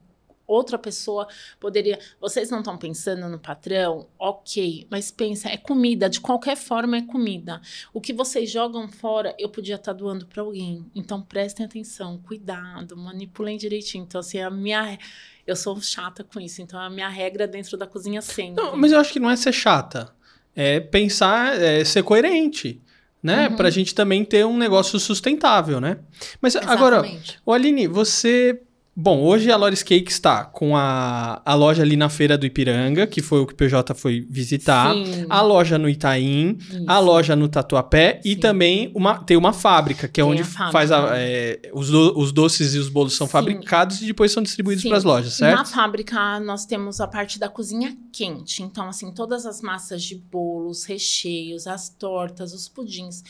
outra 0.54 0.78
pessoa 0.78 1.28
poderia. 1.60 2.00
Vocês 2.20 2.50
não 2.50 2.60
estão 2.60 2.78
pensando 2.78 3.28
no 3.30 3.40
patrão? 3.40 4.08
Ok, 4.18 4.88
mas 4.90 5.12
pensa, 5.12 5.50
é 5.50 5.58
comida, 5.58 6.10
de 6.10 6.20
qualquer 6.20 6.56
forma 6.56 6.98
é 6.98 7.02
comida. 7.02 7.62
O 7.94 8.00
que 8.00 8.14
vocês 8.14 8.50
jogam 8.50 8.88
fora, 8.88 9.36
eu 9.40 9.50
podia 9.50 9.76
estar 9.76 9.94
tá 9.94 9.98
doando 9.98 10.26
para 10.26 10.42
alguém. 10.42 10.86
Então 10.96 11.22
prestem 11.22 11.66
atenção, 11.66 12.20
cuidado, 12.20 12.96
manipulem 12.96 13.58
direitinho. 13.58 14.04
Então, 14.04 14.20
assim, 14.20 14.40
a 14.40 14.50
minha. 14.50 14.98
Eu 15.46 15.58
sou 15.58 15.80
chata 15.82 16.24
com 16.24 16.40
isso, 16.40 16.62
então 16.62 16.80
a 16.80 16.90
minha 16.90 17.10
regra 17.10 17.46
dentro 17.46 17.78
da 17.78 17.86
cozinha 17.86 18.22
sempre. 18.22 18.64
Não, 18.64 18.78
mas 18.78 18.94
eu 18.94 19.00
acho 19.00 19.12
que 19.12 19.20
não 19.20 19.30
é 19.30 19.36
ser 19.36 19.52
chata. 19.52 20.14
É 20.56 20.80
pensar, 20.80 21.62
é 21.62 21.84
ser 21.84 22.04
coerente 22.04 22.82
né? 23.24 23.48
Uhum. 23.48 23.56
Pra 23.56 23.70
gente 23.70 23.96
também 23.96 24.26
ter 24.26 24.46
um 24.46 24.58
negócio 24.58 25.00
sustentável, 25.00 25.80
né? 25.80 26.00
Mas 26.42 26.56
Exatamente. 26.56 26.78
agora, 26.78 27.10
o 27.46 27.54
Aline, 27.54 27.88
você 27.88 28.62
Bom, 28.96 29.24
hoje 29.24 29.52
a 29.52 29.58
Loris 29.58 29.82
Cake 29.82 30.12
está 30.12 30.46
com 30.46 30.78
a, 30.78 31.42
a 31.44 31.56
loja 31.56 31.82
ali 31.82 31.98
na 31.98 32.10
feira 32.10 32.38
do 32.38 32.46
Ipiranga, 32.46 33.08
que 33.08 33.24
foi 33.24 33.40
o 33.40 33.48
que 33.48 33.54
o 33.54 33.56
PJ 33.56 33.92
foi 33.96 34.22
visitar, 34.30 34.94
Sim. 34.94 35.26
a 35.28 35.42
loja 35.42 35.80
no 35.80 35.90
Itaim, 35.90 36.60
Isso. 36.60 36.86
a 36.86 37.00
loja 37.00 37.36
no 37.36 37.50
Tatuapé 37.50 38.22
Sim. 38.22 38.30
e 38.30 38.36
também 38.36 38.92
uma, 38.94 39.18
tem 39.24 39.36
uma 39.36 39.52
fábrica, 39.52 40.08
que 40.08 40.22
é 40.22 40.24
tem 40.24 40.32
onde 40.32 40.44
a 40.44 40.72
faz 40.72 40.92
a, 40.92 41.10
é, 41.18 41.60
os, 41.74 41.90
do, 41.90 42.20
os 42.20 42.32
doces 42.32 42.76
e 42.76 42.78
os 42.78 42.88
bolos 42.88 43.16
são 43.16 43.26
Sim. 43.26 43.32
fabricados 43.32 44.00
e 44.00 44.06
depois 44.06 44.32
são 44.32 44.44
distribuídos 44.44 44.84
para 44.84 44.98
as 44.98 45.04
lojas, 45.04 45.34
certo? 45.34 45.58
Na 45.58 45.66
fábrica 45.66 46.40
nós 46.42 46.64
temos 46.64 47.02
a 47.02 47.08
parte 47.08 47.40
da 47.40 47.50
cozinha 47.50 47.98
quente, 48.12 48.62
então 48.62 48.88
assim, 48.88 49.12
todas 49.12 49.48
as 49.48 49.60
massas 49.60 50.04
de 50.04 50.14
bolos, 50.14 50.84
recheios, 50.84 51.66
as 51.66 51.90
tortas, 51.90 52.54
os 52.54 52.70
pudins, 52.70 53.24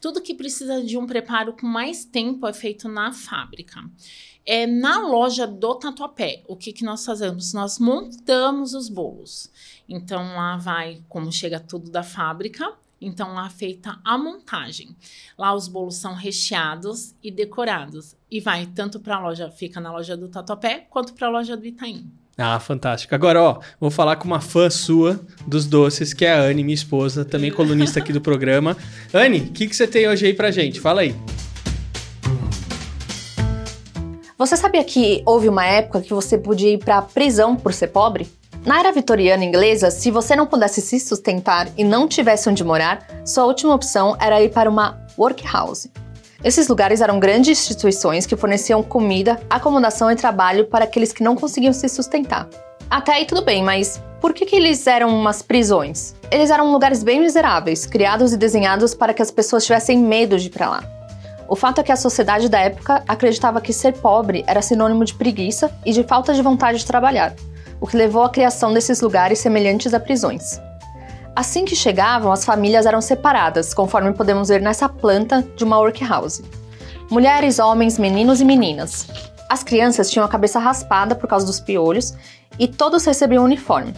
tudo 0.00 0.22
que 0.22 0.34
precisa 0.34 0.82
de 0.82 0.96
um 0.96 1.06
preparo 1.06 1.52
com 1.52 1.66
mais 1.66 2.06
tempo 2.06 2.46
é 2.46 2.54
feito 2.54 2.88
na 2.88 3.12
fábrica. 3.12 3.82
É 4.52 4.66
na 4.66 4.98
loja 4.98 5.46
do 5.46 5.76
Tatuapé, 5.76 6.42
o 6.48 6.56
que, 6.56 6.72
que 6.72 6.82
nós 6.82 7.06
fazemos? 7.06 7.52
Nós 7.52 7.78
montamos 7.78 8.74
os 8.74 8.88
bolos. 8.88 9.48
Então 9.88 10.34
lá 10.34 10.56
vai, 10.56 11.02
como 11.08 11.30
chega 11.30 11.60
tudo 11.60 11.88
da 11.88 12.02
fábrica, 12.02 12.72
então 13.00 13.32
lá 13.32 13.46
é 13.46 13.50
feita 13.50 14.00
a 14.04 14.18
montagem. 14.18 14.96
Lá 15.38 15.54
os 15.54 15.68
bolos 15.68 15.98
são 15.98 16.14
recheados 16.14 17.14
e 17.22 17.30
decorados 17.30 18.16
e 18.28 18.40
vai 18.40 18.66
tanto 18.66 18.98
para 18.98 19.18
a 19.18 19.20
loja, 19.20 19.52
fica 19.52 19.80
na 19.80 19.92
loja 19.92 20.16
do 20.16 20.26
Tatuapé, 20.26 20.84
quanto 20.90 21.14
para 21.14 21.28
a 21.28 21.30
loja 21.30 21.56
do 21.56 21.64
Itaim. 21.64 22.10
Ah, 22.36 22.58
fantástico. 22.58 23.14
Agora, 23.14 23.40
ó, 23.40 23.60
vou 23.78 23.88
falar 23.88 24.16
com 24.16 24.26
uma 24.26 24.40
fã 24.40 24.68
sua 24.68 25.20
dos 25.46 25.64
doces, 25.64 26.12
que 26.12 26.24
é 26.24 26.32
a 26.32 26.40
Anne, 26.40 26.64
minha 26.64 26.74
esposa, 26.74 27.24
também 27.24 27.52
colunista 27.52 28.00
aqui 28.00 28.12
do 28.12 28.20
programa. 28.20 28.76
Anne, 29.14 29.42
o 29.42 29.52
que, 29.52 29.68
que 29.68 29.76
você 29.76 29.86
tem 29.86 30.08
hoje 30.08 30.26
aí 30.26 30.34
pra 30.34 30.50
gente? 30.50 30.80
Fala 30.80 31.02
aí. 31.02 31.14
Você 34.40 34.56
sabia 34.56 34.82
que 34.82 35.22
houve 35.26 35.50
uma 35.50 35.66
época 35.66 36.00
que 36.00 36.14
você 36.14 36.38
podia 36.38 36.72
ir 36.72 36.78
para 36.78 36.96
a 36.96 37.02
prisão 37.02 37.54
por 37.54 37.74
ser 37.74 37.88
pobre? 37.88 38.26
Na 38.64 38.80
era 38.80 38.90
vitoriana 38.90 39.44
inglesa, 39.44 39.90
se 39.90 40.10
você 40.10 40.34
não 40.34 40.46
pudesse 40.46 40.80
se 40.80 40.98
sustentar 40.98 41.68
e 41.76 41.84
não 41.84 42.08
tivesse 42.08 42.48
onde 42.48 42.64
morar, 42.64 43.06
sua 43.22 43.44
última 43.44 43.74
opção 43.74 44.16
era 44.18 44.40
ir 44.40 44.48
para 44.48 44.70
uma 44.70 44.98
workhouse. 45.18 45.90
Esses 46.42 46.68
lugares 46.68 47.02
eram 47.02 47.20
grandes 47.20 47.50
instituições 47.50 48.24
que 48.24 48.34
forneciam 48.34 48.82
comida, 48.82 49.38
acomodação 49.50 50.10
e 50.10 50.16
trabalho 50.16 50.64
para 50.64 50.84
aqueles 50.84 51.12
que 51.12 51.22
não 51.22 51.36
conseguiam 51.36 51.74
se 51.74 51.86
sustentar. 51.86 52.48
Até 52.88 53.12
aí 53.12 53.26
tudo 53.26 53.42
bem, 53.42 53.62
mas 53.62 54.02
por 54.22 54.32
que, 54.32 54.46
que 54.46 54.56
eles 54.56 54.86
eram 54.86 55.10
umas 55.10 55.42
prisões? 55.42 56.14
Eles 56.30 56.48
eram 56.48 56.72
lugares 56.72 57.02
bem 57.02 57.20
miseráveis, 57.20 57.84
criados 57.84 58.32
e 58.32 58.38
desenhados 58.38 58.94
para 58.94 59.12
que 59.12 59.20
as 59.20 59.30
pessoas 59.30 59.66
tivessem 59.66 59.98
medo 59.98 60.38
de 60.38 60.46
ir 60.46 60.50
para 60.50 60.70
lá. 60.70 60.99
O 61.50 61.56
fato 61.56 61.80
é 61.80 61.82
que 61.82 61.90
a 61.90 61.96
sociedade 61.96 62.48
da 62.48 62.60
época 62.60 63.02
acreditava 63.08 63.60
que 63.60 63.72
ser 63.72 63.94
pobre 63.94 64.44
era 64.46 64.62
sinônimo 64.62 65.04
de 65.04 65.12
preguiça 65.12 65.68
e 65.84 65.92
de 65.92 66.04
falta 66.04 66.32
de 66.32 66.40
vontade 66.40 66.78
de 66.78 66.86
trabalhar, 66.86 67.34
o 67.80 67.88
que 67.88 67.96
levou 67.96 68.22
à 68.22 68.30
criação 68.30 68.72
desses 68.72 69.00
lugares 69.00 69.40
semelhantes 69.40 69.92
a 69.92 69.98
prisões. 69.98 70.60
Assim 71.34 71.64
que 71.64 71.74
chegavam, 71.74 72.30
as 72.30 72.44
famílias 72.44 72.86
eram 72.86 73.00
separadas, 73.00 73.74
conforme 73.74 74.12
podemos 74.12 74.48
ver 74.48 74.62
nessa 74.62 74.88
planta 74.88 75.44
de 75.56 75.64
uma 75.64 75.80
workhouse. 75.80 76.44
Mulheres, 77.10 77.58
homens, 77.58 77.98
meninos 77.98 78.40
e 78.40 78.44
meninas. 78.44 79.08
As 79.48 79.64
crianças 79.64 80.08
tinham 80.08 80.24
a 80.24 80.28
cabeça 80.28 80.60
raspada 80.60 81.16
por 81.16 81.26
causa 81.26 81.46
dos 81.46 81.58
piolhos 81.58 82.14
e 82.60 82.68
todos 82.68 83.04
recebiam 83.04 83.42
uniforme. 83.42 83.92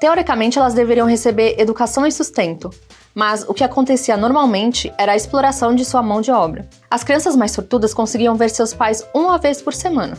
Teoricamente, 0.00 0.58
elas 0.58 0.74
deveriam 0.74 1.06
receber 1.06 1.58
educação 1.58 2.06
e 2.06 2.12
sustento, 2.12 2.68
mas 3.14 3.44
o 3.48 3.54
que 3.54 3.62
acontecia 3.62 4.16
normalmente 4.16 4.92
era 4.98 5.12
a 5.12 5.16
exploração 5.16 5.74
de 5.74 5.84
sua 5.84 6.02
mão 6.02 6.20
de 6.20 6.32
obra. 6.32 6.68
As 6.90 7.04
crianças 7.04 7.36
mais 7.36 7.52
sortudas 7.52 7.94
conseguiam 7.94 8.34
ver 8.34 8.50
seus 8.50 8.74
pais 8.74 9.06
uma 9.14 9.38
vez 9.38 9.62
por 9.62 9.72
semana. 9.72 10.18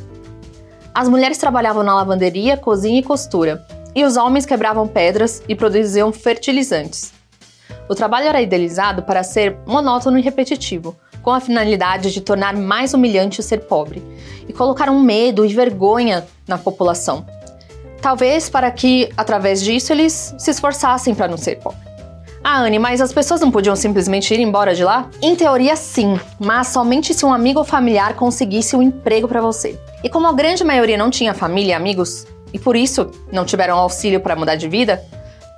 As 0.94 1.10
mulheres 1.10 1.38
trabalhavam 1.38 1.84
na 1.84 1.94
lavanderia, 1.94 2.56
cozinha 2.56 3.00
e 3.00 3.04
costura, 3.04 3.66
e 3.94 4.06
os 4.06 4.16
homens 4.16 4.46
quebravam 4.46 4.88
pedras 4.88 5.44
e 5.48 5.56
produziam 5.56 6.12
fertilizantes. 6.14 7.14
O 7.90 7.96
trabalho 7.96 8.28
era 8.28 8.42
idealizado 8.42 9.04
para 9.04 9.24
ser 9.24 9.58
monótono 9.66 10.18
e 10.18 10.22
repetitivo, 10.22 10.96
com 11.22 11.32
a 11.32 11.40
finalidade 11.40 12.14
de 12.14 12.22
tornar 12.22 12.56
mais 12.56 12.94
humilhante 12.94 13.44
ser 13.44 13.62
pobre 13.62 14.02
e 14.48 14.54
colocar 14.54 14.90
um 14.90 15.02
medo 15.02 15.46
e 15.46 15.54
vergonha 15.54 16.26
na 16.48 16.58
população. 16.58 17.26
Talvez 18.02 18.50
para 18.50 18.70
que, 18.72 19.10
através 19.18 19.62
disso, 19.62 19.92
eles 19.92 20.36
se 20.38 20.52
esforçassem 20.52 21.14
para 21.16 21.28
não 21.28 21.38
ser 21.38 21.58
pobre. 21.58 21.95
Ah, 22.48 22.60
Anne, 22.60 22.78
mas 22.78 23.02
as 23.02 23.12
pessoas 23.12 23.42
não 23.42 23.50
podiam 23.50 23.76
simplesmente 23.76 24.32
ir 24.32 24.40
embora 24.40 24.76
de 24.76 24.84
lá? 24.84 25.10
Em 25.20 25.36
teoria, 25.36 25.76
sim, 25.76 26.20
mas 26.38 26.68
somente 26.68 27.12
se 27.12 27.26
um 27.26 27.34
amigo 27.34 27.58
ou 27.58 27.66
familiar 27.66 28.14
conseguisse 28.14 28.76
um 28.76 28.84
emprego 28.84 29.28
para 29.28 29.42
você. 29.42 29.80
E 30.04 30.10
como 30.10 30.28
a 30.28 30.32
grande 30.32 30.64
maioria 30.64 30.96
não 30.96 31.10
tinha 31.10 31.34
família 31.34 31.72
e 31.72 31.74
amigos, 31.74 32.28
e 32.54 32.60
por 32.60 32.76
isso 32.76 33.10
não 33.32 33.46
tiveram 33.46 33.80
auxílio 33.80 34.20
para 34.20 34.36
mudar 34.36 34.58
de 34.58 34.70
vida, 34.70 35.04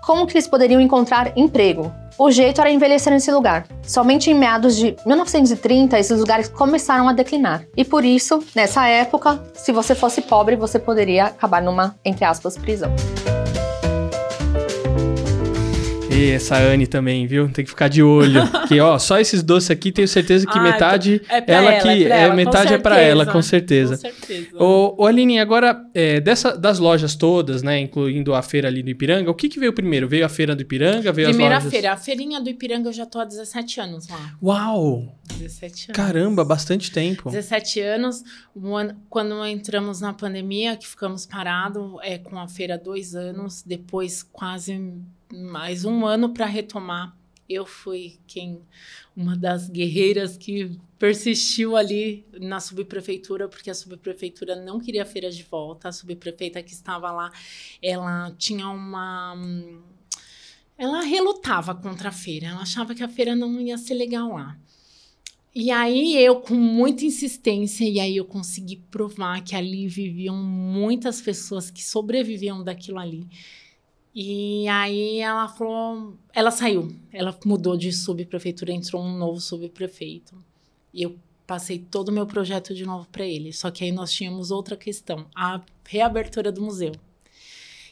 como 0.02 0.26
que 0.26 0.32
eles 0.32 0.48
poderiam 0.48 0.80
encontrar 0.80 1.34
emprego? 1.36 1.92
O 2.18 2.32
jeito 2.32 2.62
era 2.62 2.72
envelhecer 2.72 3.12
nesse 3.12 3.34
lugar. 3.34 3.68
Somente 3.84 4.32
em 4.32 4.34
meados 4.34 4.78
de 4.78 4.96
1930 5.06 6.00
esses 6.00 6.18
lugares 6.18 6.48
começaram 6.48 7.10
a 7.10 7.12
declinar. 7.12 7.66
E 7.76 7.84
por 7.84 8.06
isso, 8.06 8.42
nessa 8.56 8.88
época, 8.88 9.44
se 9.54 9.74
você 9.74 9.94
fosse 9.94 10.22
pobre, 10.22 10.56
você 10.56 10.80
poderia 10.80 11.26
acabar 11.26 11.62
numa, 11.62 11.98
entre 12.06 12.24
aspas, 12.24 12.58
prisão. 12.58 12.96
E 16.18 16.32
essa 16.32 16.58
Anne 16.58 16.88
também, 16.88 17.28
viu? 17.28 17.48
Tem 17.48 17.64
que 17.64 17.70
ficar 17.70 17.88
de 17.88 18.02
olho. 18.02 18.42
que, 18.68 18.80
ó, 18.80 18.98
só 18.98 19.20
esses 19.20 19.44
doces 19.44 19.70
aqui, 19.70 19.92
tenho 19.92 20.08
certeza 20.08 20.48
que 20.48 20.58
ah, 20.58 20.62
metade 20.64 21.22
é 21.30 21.44
ela, 21.46 21.72
ela 21.72 21.82
que. 21.82 22.06
É, 22.06 22.24
ela, 22.24 22.34
metade 22.34 22.74
é 22.74 22.78
para 22.80 23.00
ela, 23.00 23.24
com 23.24 23.40
certeza. 23.40 23.96
Com 23.96 24.02
certeza. 24.02 24.58
Ô, 24.58 24.96
ô 24.98 25.06
Aline, 25.06 25.40
agora, 25.40 25.80
é, 25.94 26.20
dessa, 26.20 26.58
das 26.58 26.80
lojas 26.80 27.16
todas, 27.16 27.62
né? 27.62 27.80
Incluindo 27.80 28.34
a 28.34 28.42
feira 28.42 28.68
ali 28.68 28.82
do 28.82 28.90
Ipiranga, 28.90 29.30
o 29.30 29.36
que, 29.36 29.48
que 29.48 29.60
veio 29.60 29.72
primeiro? 29.72 30.08
Veio 30.08 30.26
a 30.26 30.30
feira 30.30 30.56
do 30.56 30.62
Ipiranga? 30.64 31.12
Veio 31.12 31.28
Primeira 31.28 31.58
as 31.58 31.64
lojas... 31.66 31.72
feira. 31.72 31.94
A 31.94 31.98
feirinha 31.98 32.42
do 32.42 32.50
Ipiranga 32.50 32.90
eu 32.90 32.94
já 32.94 33.06
tô 33.06 33.20
há 33.20 33.26
17 33.26 33.80
anos 33.80 34.08
lá. 34.08 34.36
Uau! 34.42 35.16
17 35.38 35.92
anos. 35.92 35.96
Caramba, 35.96 36.44
bastante 36.44 36.92
tempo. 36.92 37.30
17 37.30 37.80
anos. 37.80 38.24
Quando 39.08 39.46
entramos 39.46 40.02
na 40.02 40.14
pandemia, 40.14 40.76
que 40.76 40.88
ficamos 40.88 41.28
parados 41.28 41.92
é, 42.02 42.18
com 42.18 42.40
a 42.40 42.48
feira 42.48 42.76
dois 42.76 43.14
anos, 43.14 43.62
depois 43.64 44.24
quase 44.24 44.74
mais 45.34 45.86
um 45.86 46.06
ano 46.06 46.34
para 46.34 46.46
retomar. 46.46 47.16
Eu 47.50 47.66
fui 47.66 48.20
quem 48.28 48.62
uma 49.16 49.36
das 49.36 49.70
guerreiras 49.70 50.38
que 50.38 50.78
persistiu 51.00 51.78
ali 51.78 52.26
na 52.40 52.60
subprefeitura, 52.60 53.48
porque 53.48 53.70
a 53.70 53.74
subprefeitura 53.74 54.56
não 54.56 54.80
queria 54.80 55.04
a 55.04 55.06
feira 55.06 55.30
de 55.32 55.44
volta. 55.44 55.90
A 55.90 55.92
subprefeita 55.92 56.62
que 56.62 56.74
estava 56.74 57.12
lá, 57.12 57.32
ela 57.82 58.32
tinha 58.38 58.68
uma 58.68 59.36
ela 60.78 61.02
relutava 61.02 61.74
contra 61.74 62.10
a 62.10 62.12
feira. 62.12 62.48
Ela 62.48 62.62
achava 62.62 62.94
que 62.94 63.04
a 63.04 63.10
feira 63.10 63.36
não 63.36 63.60
ia 63.60 63.78
ser 63.78 63.96
legal 63.96 64.34
lá. 64.34 64.58
E 65.56 65.72
aí 65.72 66.16
eu, 66.24 66.36
com 66.36 66.54
muita 66.54 67.04
insistência, 67.04 67.84
e 67.84 68.00
aí 68.00 68.16
eu 68.18 68.26
consegui 68.26 68.76
provar 68.92 69.44
que 69.44 69.56
ali 69.56 69.88
viviam 69.88 70.36
muitas 70.36 71.20
pessoas 71.20 71.72
que 71.72 71.84
sobreviviam 71.84 72.64
daquilo 72.64 73.00
ali. 73.00 73.28
E 74.20 74.68
aí 74.68 75.20
ela 75.20 75.48
falou, 75.48 76.18
ela 76.34 76.50
saiu, 76.50 76.92
ela 77.14 77.38
mudou 77.46 77.78
de 77.78 77.94
subprefeitura, 77.94 78.72
entrou 78.72 79.00
um 79.00 79.16
novo 79.16 79.40
subprefeito. 79.40 80.36
E 80.92 81.04
eu 81.04 81.20
passei 81.46 81.78
todo 81.78 82.10
o 82.10 82.12
meu 82.12 82.26
projeto 82.26 82.74
de 82.74 82.84
novo 82.84 83.08
para 83.12 83.24
ele. 83.24 83.54
Só 83.54 83.70
que 83.70 83.84
aí 83.84 83.92
nós 83.92 84.12
tínhamos 84.12 84.50
outra 84.50 84.76
questão, 84.76 85.28
a 85.36 85.62
reabertura 85.88 86.52
do 86.52 86.64
museu. 86.64 86.94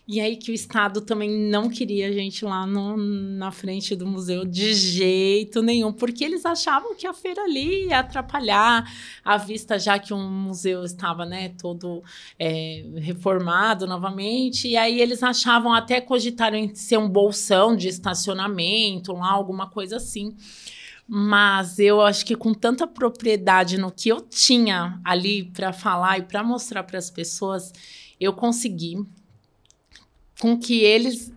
E 0.07 0.21
aí 0.21 0.37
que 0.37 0.51
o 0.51 0.53
Estado 0.53 1.01
também 1.01 1.31
não 1.31 1.67
queria 1.67 2.09
a 2.09 2.11
gente 2.11 2.45
lá 2.45 2.67
no, 2.67 2.95
na 2.95 3.51
frente 3.51 3.95
do 3.95 4.05
museu 4.05 4.45
de 4.45 4.71
jeito 4.75 5.63
nenhum, 5.63 5.91
porque 5.91 6.23
eles 6.23 6.45
achavam 6.45 6.93
que 6.93 7.07
a 7.07 7.13
feira 7.13 7.41
ali 7.41 7.87
ia 7.87 7.99
atrapalhar 7.99 8.87
a 9.23 9.35
vista, 9.37 9.79
já 9.79 9.97
que 9.97 10.13
um 10.13 10.29
museu 10.29 10.83
estava 10.83 11.25
né, 11.25 11.49
todo 11.59 12.03
é, 12.37 12.85
reformado 12.97 13.87
novamente. 13.87 14.67
E 14.67 14.77
aí 14.77 15.01
eles 15.01 15.23
achavam, 15.23 15.73
até 15.73 15.99
cogitaram 15.99 16.55
em 16.55 16.75
ser 16.75 16.97
um 16.97 17.09
bolsão 17.09 17.75
de 17.75 17.87
estacionamento, 17.87 19.11
lá, 19.11 19.31
alguma 19.31 19.67
coisa 19.67 19.97
assim. 19.97 20.35
Mas 21.07 21.79
eu 21.79 21.99
acho 22.01 22.23
que 22.23 22.35
com 22.35 22.53
tanta 22.53 22.85
propriedade 22.85 23.75
no 23.77 23.91
que 23.91 24.09
eu 24.09 24.21
tinha 24.21 24.99
ali 25.03 25.45
para 25.45 25.73
falar 25.73 26.19
e 26.19 26.23
para 26.23 26.43
mostrar 26.43 26.83
para 26.83 26.99
as 26.99 27.09
pessoas, 27.09 27.73
eu 28.19 28.33
consegui 28.33 29.03
com 30.39 30.57
que 30.57 30.81
eles 30.81 31.33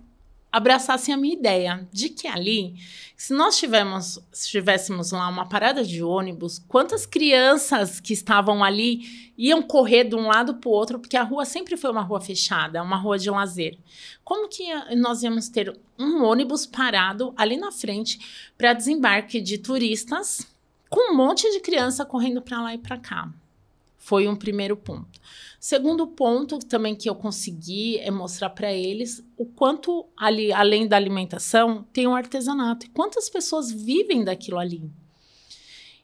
abraçassem 0.50 1.12
a 1.12 1.16
minha 1.16 1.34
ideia 1.34 1.86
de 1.92 2.08
que 2.08 2.26
ali, 2.26 2.74
se 3.16 3.34
nós 3.34 3.58
tivéssemos, 3.58 4.18
tivéssemos 4.46 5.12
lá 5.12 5.28
uma 5.28 5.48
parada 5.48 5.84
de 5.84 6.02
ônibus, 6.02 6.58
quantas 6.58 7.04
crianças 7.04 8.00
que 8.00 8.12
estavam 8.12 8.64
ali 8.64 9.32
iam 9.36 9.62
correr 9.62 10.04
de 10.04 10.16
um 10.16 10.26
lado 10.26 10.54
para 10.54 10.68
o 10.68 10.72
outro, 10.72 10.98
porque 10.98 11.16
a 11.16 11.22
rua 11.22 11.44
sempre 11.44 11.76
foi 11.76 11.90
uma 11.90 12.02
rua 12.02 12.20
fechada, 12.20 12.82
uma 12.82 12.96
rua 12.96 13.18
de 13.18 13.30
lazer. 13.30 13.78
Como 14.24 14.48
que 14.48 14.64
nós 14.96 15.22
íamos 15.22 15.48
ter 15.48 15.78
um 15.98 16.24
ônibus 16.24 16.66
parado 16.66 17.32
ali 17.36 17.56
na 17.56 17.70
frente 17.70 18.50
para 18.56 18.72
desembarque 18.72 19.40
de 19.40 19.58
turistas, 19.58 20.46
com 20.88 21.12
um 21.12 21.16
monte 21.16 21.48
de 21.50 21.60
criança 21.60 22.06
correndo 22.06 22.40
para 22.40 22.62
lá 22.62 22.74
e 22.74 22.78
para 22.78 22.98
cá? 22.98 23.30
Foi 24.08 24.26
um 24.26 24.34
primeiro 24.34 24.74
ponto. 24.74 25.20
Segundo 25.60 26.06
ponto 26.06 26.58
também 26.60 26.94
que 26.94 27.10
eu 27.10 27.14
consegui 27.14 27.98
é 27.98 28.10
mostrar 28.10 28.48
para 28.48 28.72
eles 28.72 29.22
o 29.36 29.44
quanto 29.44 30.06
ali, 30.16 30.50
além 30.50 30.88
da 30.88 30.96
alimentação, 30.96 31.84
tem 31.92 32.06
um 32.06 32.14
artesanato 32.14 32.86
e 32.86 32.88
quantas 32.88 33.28
pessoas 33.28 33.70
vivem 33.70 34.24
daquilo 34.24 34.58
ali. 34.58 34.90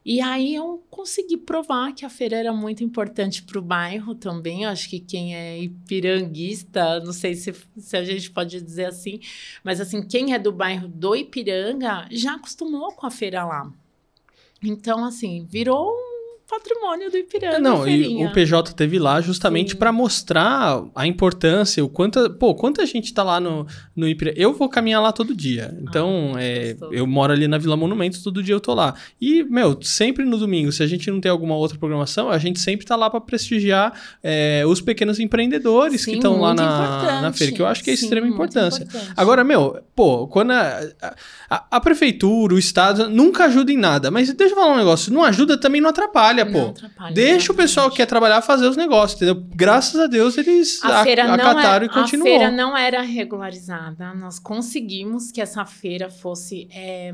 E 0.04 0.20
aí 0.20 0.54
eu 0.54 0.84
consegui 0.90 1.38
provar 1.38 1.94
que 1.94 2.04
a 2.04 2.10
feira 2.10 2.36
era 2.36 2.52
muito 2.52 2.84
importante 2.84 3.42
para 3.42 3.58
o 3.58 3.62
bairro 3.62 4.14
também. 4.14 4.64
Eu 4.64 4.68
acho 4.68 4.90
que 4.90 5.00
quem 5.00 5.34
é 5.34 5.58
ipiranguista, 5.58 7.00
não 7.00 7.14
sei 7.14 7.34
se, 7.34 7.54
se 7.78 7.96
a 7.96 8.04
gente 8.04 8.30
pode 8.30 8.60
dizer 8.60 8.84
assim, 8.84 9.18
mas 9.64 9.80
assim, 9.80 10.02
quem 10.02 10.34
é 10.34 10.38
do 10.38 10.52
bairro 10.52 10.88
do 10.88 11.16
Ipiranga 11.16 12.06
já 12.10 12.34
acostumou 12.34 12.92
com 12.92 13.06
a 13.06 13.10
feira 13.10 13.46
lá. 13.46 13.72
Então, 14.62 15.02
assim, 15.06 15.46
virou 15.46 16.13
patrimônio 16.48 17.11
do 17.11 17.16
Ipiranga. 17.16 17.59
Não, 17.59 17.88
e 17.88 18.24
o 18.24 18.33
PJ 18.33 18.74
teve 18.74 18.98
lá 18.98 19.20
justamente 19.20 19.74
para 19.74 19.90
mostrar 19.90 20.85
a 20.94 21.07
importância, 21.07 21.85
o 21.85 21.88
quanto, 21.88 22.30
pô, 22.35 22.54
quanta 22.54 22.85
gente 22.85 23.12
tá 23.14 23.22
lá 23.22 23.40
no, 23.40 23.66
no 23.96 24.07
Ipiranga. 24.07 24.38
Eu 24.38 24.52
vou 24.52 24.68
caminhar 24.68 25.02
lá 25.02 25.11
todo 25.11 25.35
dia. 25.35 25.76
Então, 25.80 26.35
ah, 26.37 26.42
é, 26.42 26.76
eu 26.90 27.07
moro 27.07 27.33
ali 27.33 27.48
na 27.48 27.57
Vila 27.57 27.76
Monumentos, 27.76 28.22
todo 28.22 28.42
dia 28.42 28.54
eu 28.54 28.61
tô 28.61 28.74
lá. 28.74 28.94
E, 29.20 29.42
meu, 29.44 29.78
sempre 29.83 30.24
no 30.24 30.37
domingo, 30.37 30.70
se 30.70 30.83
a 30.83 30.87
gente 30.87 31.11
não 31.11 31.20
tem 31.20 31.30
alguma 31.30 31.57
outra 31.57 31.78
programação, 31.78 32.30
a 32.30 32.38
gente 32.38 32.61
sempre 32.61 32.85
tá 32.85 32.94
lá 32.94 33.09
para 33.09 33.20
prestigiar 33.20 33.98
é, 34.22 34.64
os 34.66 34.80
pequenos 34.80 35.18
empreendedores 35.18 36.02
Sim, 36.02 36.12
que 36.12 36.16
estão 36.18 36.40
lá 36.40 36.52
na, 36.52 37.22
na 37.22 37.33
feira, 37.33 37.52
que 37.52 37.62
eu 37.62 37.66
acho 37.66 37.83
que 37.83 37.90
é 37.90 37.96
Sim, 37.96 38.04
extrema 38.04 38.28
importância. 38.28 38.87
Agora, 39.16 39.42
meu, 39.42 39.83
pô, 39.96 40.28
quando 40.28 40.50
a, 40.52 40.80
a, 41.48 41.64
a 41.70 41.80
prefeitura, 41.80 42.54
o 42.54 42.59
Estado, 42.59 43.09
nunca 43.09 43.46
ajuda 43.46 43.72
em 43.72 43.78
nada, 43.78 44.11
mas 44.11 44.30
deixa 44.33 44.52
eu 44.52 44.59
falar 44.59 44.74
um 44.74 44.78
negócio, 44.78 45.12
não 45.12 45.24
ajuda 45.24 45.59
também 45.59 45.80
não 45.80 45.88
atrapalha 45.88 46.33
atrapalha, 46.42 46.64
pô. 46.64 46.70
Atrapalha, 46.70 47.14
Deixa 47.14 47.52
o 47.52 47.54
pessoal 47.54 47.90
que 47.90 47.96
quer 47.96 48.06
trabalhar 48.06 48.42
fazer 48.42 48.66
os 48.66 48.76
negócios, 48.76 49.20
entendeu? 49.20 49.44
Graças 49.54 50.00
a 50.00 50.06
Deus 50.06 50.36
eles 50.36 50.82
a 50.84 51.02
feira 51.02 51.32
acataram 51.32 51.84
é, 51.84 51.86
e 51.86 51.88
continuou. 51.88 52.28
A 52.28 52.38
feira 52.38 52.50
não 52.50 52.76
era 52.76 53.02
regularizada. 53.02 54.14
Nós 54.14 54.38
conseguimos 54.38 55.30
que 55.30 55.40
essa 55.40 55.64
feira 55.64 56.10
fosse 56.10 56.68
é, 56.72 57.12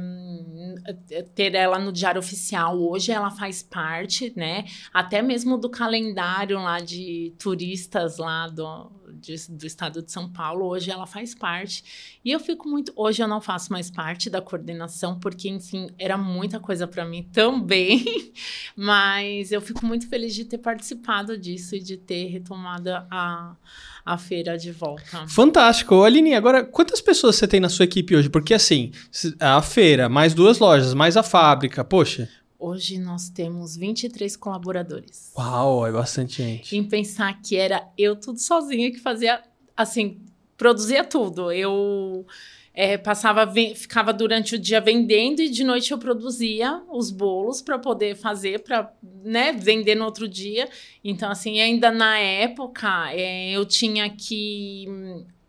ter 1.34 1.54
ela 1.54 1.78
no 1.78 1.92
diário 1.92 2.18
oficial. 2.18 2.78
Hoje 2.80 3.12
ela 3.12 3.30
faz 3.30 3.62
parte, 3.62 4.32
né? 4.36 4.64
Até 4.92 5.22
mesmo 5.22 5.56
do 5.56 5.68
calendário 5.68 6.58
lá 6.58 6.80
de 6.80 7.34
turistas 7.38 8.18
lá 8.18 8.46
do, 8.48 8.90
de, 9.12 9.34
do 9.48 9.66
estado 9.66 10.02
de 10.02 10.10
São 10.10 10.28
Paulo. 10.28 10.66
Hoje 10.66 10.90
ela 10.90 11.06
faz 11.06 11.34
parte. 11.34 12.18
E 12.24 12.30
eu 12.30 12.40
fico 12.40 12.68
muito. 12.68 12.92
Hoje 12.96 13.22
eu 13.22 13.28
não 13.28 13.40
faço 13.40 13.72
mais 13.72 13.90
parte 13.90 14.28
da 14.28 14.40
coordenação, 14.40 15.18
porque, 15.18 15.48
enfim, 15.48 15.88
era 15.98 16.16
muita 16.16 16.60
coisa 16.60 16.86
para 16.86 17.04
mim 17.04 17.22
também. 17.32 18.32
Mas 18.76 19.52
eu 19.52 19.60
fico 19.60 19.84
muito 19.84 20.08
feliz 20.08 20.34
de 20.34 20.44
ter 20.44 20.58
participado 20.58 21.36
disso 21.36 21.74
e 21.74 21.80
de 21.80 21.96
ter 21.96 22.26
retomado 22.26 22.90
a, 22.90 23.56
a 24.04 24.18
feira 24.18 24.56
de 24.56 24.72
volta. 24.72 25.26
Fantástico. 25.28 26.02
Aline, 26.02 26.34
agora, 26.34 26.64
quantas 26.64 27.00
pessoas 27.00 27.36
você 27.36 27.46
tem 27.46 27.60
na 27.60 27.68
sua 27.68 27.84
equipe 27.84 28.14
hoje? 28.16 28.28
Porque, 28.28 28.54
assim, 28.54 28.92
a 29.38 29.60
feira, 29.62 30.08
mais 30.08 30.34
duas 30.34 30.58
lojas, 30.58 30.94
mais 30.94 31.16
a 31.16 31.22
fábrica, 31.22 31.84
poxa. 31.84 32.28
Hoje 32.60 32.98
nós 32.98 33.30
temos 33.30 33.74
23 33.74 34.36
colaboradores. 34.36 35.32
Uau, 35.34 35.86
é 35.86 35.90
bastante 35.90 36.42
gente. 36.42 36.76
Em 36.76 36.84
pensar 36.84 37.40
que 37.40 37.56
era 37.56 37.88
eu 37.96 38.14
tudo 38.14 38.38
sozinha 38.38 38.90
que 38.90 38.98
fazia, 38.98 39.42
assim, 39.74 40.20
produzia 40.58 41.02
tudo. 41.02 41.50
Eu 41.50 42.26
é, 42.74 42.98
passava, 42.98 43.50
ficava 43.74 44.12
durante 44.12 44.56
o 44.56 44.58
dia 44.58 44.78
vendendo 44.78 45.40
e 45.40 45.48
de 45.48 45.64
noite 45.64 45.90
eu 45.90 45.96
produzia 45.98 46.82
os 46.92 47.10
bolos 47.10 47.62
para 47.62 47.78
poder 47.78 48.14
fazer, 48.14 48.58
para 48.58 48.92
né, 49.24 49.54
vender 49.54 49.94
no 49.94 50.04
outro 50.04 50.28
dia. 50.28 50.68
Então, 51.02 51.30
assim, 51.30 51.62
ainda 51.62 51.90
na 51.90 52.18
época, 52.18 53.10
é, 53.10 53.52
eu 53.52 53.64
tinha 53.64 54.10
que 54.10 54.86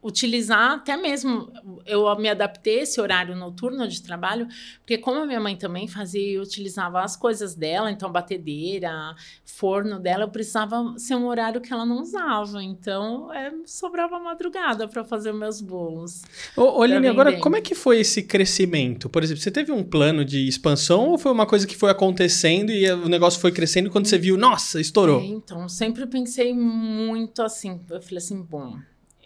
utilizar 0.03 0.71
até 0.73 0.97
mesmo 0.97 1.51
eu 1.85 2.03
me 2.17 2.29
adaptei 2.29 2.79
a 2.79 2.83
esse 2.83 2.99
horário 2.99 3.35
noturno 3.35 3.87
de 3.87 4.01
trabalho 4.01 4.47
porque 4.79 4.97
como 4.97 5.19
a 5.19 5.25
minha 5.25 5.39
mãe 5.39 5.55
também 5.55 5.87
fazia 5.87 6.37
eu 6.37 6.41
utilizava 6.41 7.01
as 7.01 7.15
coisas 7.15 7.55
dela 7.55 7.91
então 7.91 8.11
batedeira 8.11 9.15
forno 9.45 9.99
dela 9.99 10.23
eu 10.23 10.29
precisava 10.29 10.95
ser 10.97 11.15
um 11.15 11.27
horário 11.27 11.61
que 11.61 11.71
ela 11.71 11.85
não 11.85 12.01
usava. 12.01 12.63
Então 12.63 13.31
é, 13.33 13.51
sobrava 13.65 14.19
madrugada 14.19 14.87
para 14.87 15.03
fazer 15.03 15.31
meus 15.33 15.61
bolos. 15.61 16.23
Aline, 16.81 17.07
agora 17.07 17.37
como 17.39 17.55
é 17.55 17.61
que 17.61 17.75
foi 17.75 17.99
esse 17.99 18.23
crescimento? 18.23 19.09
Por 19.09 19.23
exemplo 19.23 19.41
você 19.41 19.51
teve 19.51 19.71
um 19.71 19.83
plano 19.83 20.25
de 20.25 20.47
expansão 20.47 21.09
ou 21.09 21.17
foi 21.17 21.31
uma 21.31 21.45
coisa 21.45 21.67
que 21.67 21.75
foi 21.75 21.91
acontecendo 21.91 22.71
e 22.71 22.89
o 22.91 23.07
negócio 23.07 23.39
foi 23.39 23.51
crescendo 23.51 23.89
quando 23.89 24.07
você 24.07 24.17
viu 24.17 24.37
nossa 24.37 24.79
estourou 24.79 25.21
é, 25.21 25.25
então 25.25 25.67
sempre 25.69 26.05
pensei 26.07 26.53
muito 26.53 27.41
assim. 27.41 27.79
Eu 27.89 28.01
falei 28.01 28.17
assim 28.17 28.41
bom 28.41 28.77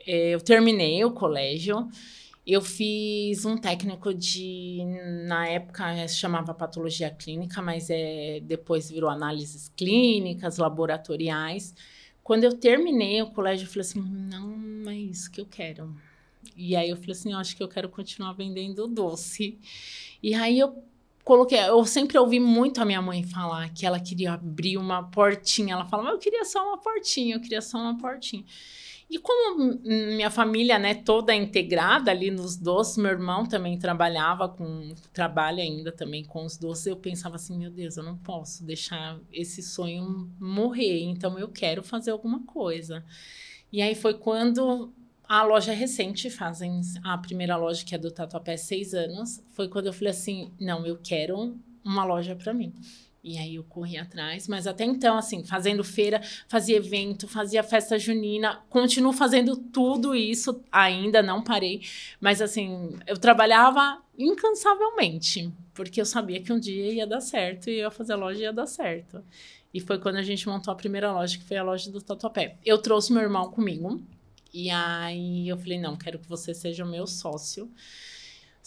eu 0.06 0.40
terminei 0.40 1.04
o 1.04 1.12
colégio, 1.12 1.88
eu 2.46 2.62
fiz 2.62 3.44
um 3.44 3.58
técnico 3.58 4.14
de, 4.14 4.80
na 5.28 5.48
época 5.48 6.08
se 6.08 6.18
chamava 6.18 6.54
patologia 6.54 7.10
clínica, 7.10 7.62
mas 7.62 7.90
é, 7.90 8.40
depois 8.44 8.92
virou 8.92 9.10
análises 9.10 9.70
clínicas, 9.76 10.58
laboratoriais. 10.58 11.74
Quando 12.24 12.44
eu 12.44 12.54
terminei 12.54 13.22
o 13.22 13.32
colégio, 13.32 13.66
eu 13.66 13.70
falei 13.70 13.82
assim, 13.82 14.02
não, 14.02 14.92
é 14.92 14.96
isso 14.96 15.32
que 15.32 15.42
eu 15.42 15.46
quero. 15.46 15.96
E 16.56 16.76
aí 16.76 16.90
eu 16.90 16.98
falei 16.98 17.12
assim, 17.12 17.32
eu 17.32 17.40
acho 17.40 17.56
que 17.56 17.64
eu 17.64 17.68
quero 17.68 17.90
continuar 17.90 18.34
vendendo 18.34 18.88
doce. 18.88 19.58
E 20.22 20.36
aí 20.36 20.60
eu 20.60 20.84
coloquei, 21.24 21.60
eu 21.60 21.84
sempre 21.86 22.18
ouvi 22.20 22.40
muito 22.40 22.80
a 22.80 22.86
minha 22.86 23.02
mãe 23.02 23.24
falar 23.24 23.70
que 23.70 23.86
ela 23.86 24.00
queria 24.00 24.34
abrir 24.34 24.78
uma 24.78 25.04
portinha. 25.04 25.74
Ela 25.74 25.86
falava, 25.86 26.10
eu 26.10 26.20
queria 26.20 26.46
só 26.46 26.64
uma 26.64 26.78
portinha, 26.78 27.36
eu 27.36 27.42
queria 27.42 27.62
só 27.62 27.80
uma 27.80 27.98
portinha. 27.98 28.44
E 29.10 29.20
como 29.20 29.80
minha 29.84 30.32
família, 30.32 30.80
né, 30.80 30.96
toda 30.96 31.36
integrada 31.36 32.10
ali 32.10 32.32
nos 32.32 32.58
doces, 32.58 32.98
meu 32.98 33.12
irmão 33.12 33.46
também 33.46 33.78
trabalhava 33.78 34.50
com, 34.50 34.96
trabalha 35.14 35.62
ainda 35.62 35.92
também 35.92 36.24
com 36.24 36.44
os 36.44 36.58
doces, 36.58 36.88
eu 36.88 36.98
pensava 36.98 37.36
assim, 37.36 37.58
meu 37.58 37.70
Deus, 37.70 37.98
eu 37.98 38.04
não 38.04 38.18
posso 38.18 38.64
deixar 38.64 39.20
esse 39.32 39.62
sonho 39.62 40.30
morrer, 40.40 41.04
então 41.04 41.38
eu 41.38 41.48
quero 41.48 41.84
fazer 41.84 42.12
alguma 42.12 42.44
coisa. 42.46 43.06
E 43.72 43.82
aí 43.82 43.94
foi 43.94 44.16
quando 44.16 44.92
a 45.28 45.44
loja 45.44 45.72
é 45.72 45.76
recente, 45.76 46.30
fazem 46.30 46.82
a 47.04 47.18
primeira 47.18 47.56
loja 47.58 47.86
que 47.86 47.94
é 47.94 47.98
do 47.98 48.10
Tatuapé, 48.10 48.58
seis 48.58 48.94
anos, 48.94 49.42
foi 49.54 49.68
quando 49.68 49.86
eu 49.86 49.94
falei 49.94 50.12
assim, 50.12 50.52
não, 50.60 50.86
eu 50.86 50.98
quero 50.98 51.56
uma 51.84 52.04
loja 52.04 52.36
para 52.36 52.54
mim. 52.54 52.74
E 53.28 53.40
aí 53.40 53.56
eu 53.56 53.64
corri 53.64 53.98
atrás, 53.98 54.48
mas 54.48 54.68
até 54.68 54.86
então, 54.86 55.18
assim, 55.18 55.44
fazendo 55.44 55.84
feira, 55.84 56.22
fazia 56.48 56.78
evento, 56.78 57.28
fazia 57.28 57.64
festa 57.64 57.98
junina, 57.98 58.64
continuo 58.70 59.12
fazendo 59.12 59.58
tudo 59.58 60.14
isso, 60.14 60.64
ainda 60.72 61.24
não 61.24 61.44
parei, 61.44 61.82
mas 62.22 62.40
assim, 62.40 62.96
eu 63.08 63.18
trabalhava 63.18 64.00
incansavelmente, 64.16 65.52
porque 65.74 66.00
eu 66.00 66.06
sabia 66.06 66.40
que 66.40 66.54
um 66.54 66.60
dia 66.60 66.94
ia 66.94 67.08
dar 67.08 67.20
certo 67.20 67.68
e 67.68 67.74
eu 67.74 67.86
ia 67.86 67.92
fazer 67.92 68.14
a 68.14 68.16
loja 68.16 68.44
ia 68.44 68.54
dar 68.54 68.68
certo. 68.68 69.24
E 69.74 69.80
foi 69.80 69.98
quando 69.98 70.18
a 70.18 70.24
gente 70.24 70.48
montou 70.48 70.72
a 70.72 70.76
primeira 70.76 71.12
loja, 71.12 71.36
que 71.36 71.46
foi 71.46 71.58
a 71.58 71.64
loja 71.64 71.92
do 71.92 72.00
Tatuapé. 72.00 72.60
Eu 72.64 72.78
trouxe 72.78 73.12
meu 73.12 73.24
irmão 73.24 73.50
comigo, 73.50 74.04
e 74.54 74.70
aí 74.70 75.50
eu 75.50 75.58
falei, 75.58 75.80
não, 75.80 75.98
quero 75.98 76.20
que 76.20 76.30
você 76.30 76.54
seja 76.54 76.86
o 76.86 76.88
meu 76.88 77.08
sócio. 77.08 77.72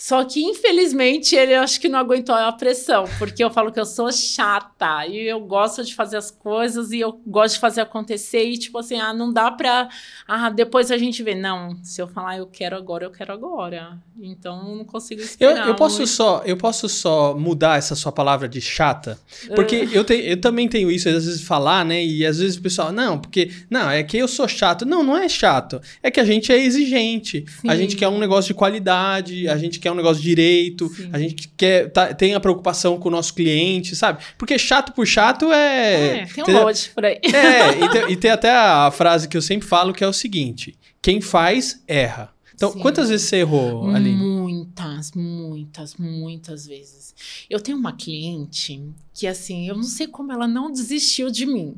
Só 0.01 0.25
que, 0.25 0.41
infelizmente, 0.41 1.35
ele 1.35 1.57
acho 1.57 1.81
que 1.81 1.89
não 1.89 1.99
aguentou 1.99 2.33
a 2.33 2.53
pressão, 2.53 3.05
porque 3.19 3.43
eu 3.43 3.51
falo 3.51 3.73
que 3.73 3.81
eu 3.81 3.85
sou 3.85 4.13
chata 4.13 5.05
e 5.09 5.27
eu 5.27 5.41
gosto 5.41 5.83
de 5.83 5.93
fazer 5.93 6.17
as 6.17 6.31
coisas 6.31 6.93
e 6.93 7.01
eu 7.01 7.21
gosto 7.27 7.55
de 7.55 7.61
fazer 7.61 7.81
acontecer 7.81 8.45
e, 8.45 8.57
tipo 8.57 8.79
assim, 8.79 9.01
ah, 9.01 9.13
não 9.13 9.33
dá 9.33 9.51
pra. 9.51 9.89
Ah, 10.29 10.51
depois 10.51 10.93
a 10.93 10.97
gente 10.97 11.21
vê. 11.21 11.35
Não, 11.35 11.77
se 11.83 12.01
eu 12.01 12.07
falar 12.07 12.39
eu 12.39 12.47
quero 12.47 12.77
agora, 12.77 13.07
eu 13.07 13.11
quero 13.11 13.33
agora. 13.33 13.99
Então, 14.23 14.69
eu 14.69 14.77
não 14.77 14.85
consigo 14.85 15.21
esperar. 15.21 15.65
Eu, 15.65 15.73
eu 15.73 15.75
posso, 15.75 16.07
só, 16.07 16.43
eu 16.47 16.57
posso 16.57 16.89
só 16.89 17.37
mudar 17.37 17.77
essa 17.77 17.97
sua 17.97 18.13
palavra 18.13 18.49
de 18.49 18.61
chata, 18.61 19.19
porque 19.57 19.79
uh. 19.79 19.91
eu, 19.93 20.05
te, 20.05 20.15
eu 20.15 20.41
também 20.41 20.69
tenho 20.69 20.93
isso, 20.93 21.09
às 21.09 21.25
vezes, 21.25 21.43
falar, 21.43 21.85
né? 21.85 22.05
E 22.05 22.25
às 22.25 22.39
vezes 22.39 22.57
o 22.57 22.63
pessoal, 22.63 22.93
não, 22.93 23.19
porque. 23.19 23.51
Não, 23.69 23.91
é 23.91 24.05
que 24.05 24.17
eu 24.17 24.29
sou 24.29 24.47
chato. 24.47 24.87
Não, 24.87 25.03
não 25.03 25.17
é 25.17 25.29
chato. 25.29 25.81
É 26.01 26.09
que 26.09 26.21
a 26.21 26.25
gente 26.25 26.53
é 26.53 26.57
exigente. 26.57 27.45
Sim. 27.61 27.69
A 27.69 27.75
gente 27.75 27.97
quer 27.97 28.07
um 28.07 28.19
negócio 28.21 28.47
de 28.47 28.55
qualidade, 28.55 29.49
a 29.49 29.57
gente 29.57 29.81
quer 29.81 29.88
quer 29.89 29.93
um 29.93 29.95
negócio 29.95 30.23
direito, 30.23 30.89
Sim. 30.89 31.11
a 31.13 31.19
gente 31.19 31.49
quer 31.57 31.91
tá, 31.91 32.13
tem 32.13 32.35
a 32.35 32.41
preocupação 32.41 32.99
com 32.99 33.09
o 33.09 33.13
nosso 33.13 33.35
cliente, 33.35 33.97
sabe? 33.97 34.23
Porque 34.37 34.59
chato 34.59 34.93
por 34.93 35.07
chato 35.07 35.51
é. 35.51 36.19
É, 36.21 36.27
tem 36.27 36.55
um 36.55 36.61
monte 36.61 36.91
por 36.91 37.05
aí. 37.05 37.19
É, 37.23 37.85
e 37.85 37.89
tem, 37.89 38.13
e 38.13 38.17
tem 38.17 38.31
até 38.31 38.51
a 38.51 38.91
frase 38.91 39.29
que 39.29 39.37
eu 39.37 39.43
sempre 39.43 39.67
falo 39.67 39.93
que 39.93 40.05
é 40.05 40.09
o 40.09 40.13
seguinte: 40.13 40.77
quem 41.01 41.21
faz, 41.21 41.83
erra. 41.87 42.33
Então, 42.55 42.73
Sim. 42.73 42.81
quantas 42.81 43.09
vezes 43.09 43.29
você 43.29 43.37
errou, 43.37 43.89
ali? 43.91 44.11
Muitas, 44.11 45.13
muitas, 45.13 45.95
muitas 45.95 46.67
vezes. 46.67 47.15
Eu 47.49 47.61
tenho 47.61 47.79
uma 47.79 47.93
cliente 47.93 48.83
que, 49.15 49.29
assim, 49.29 49.69
eu 49.69 49.77
não 49.77 49.85
sei 49.85 50.09
como 50.09 50.33
ela 50.33 50.49
não 50.49 50.73
desistiu 50.73 51.31
de 51.31 51.47
mim. 51.47 51.77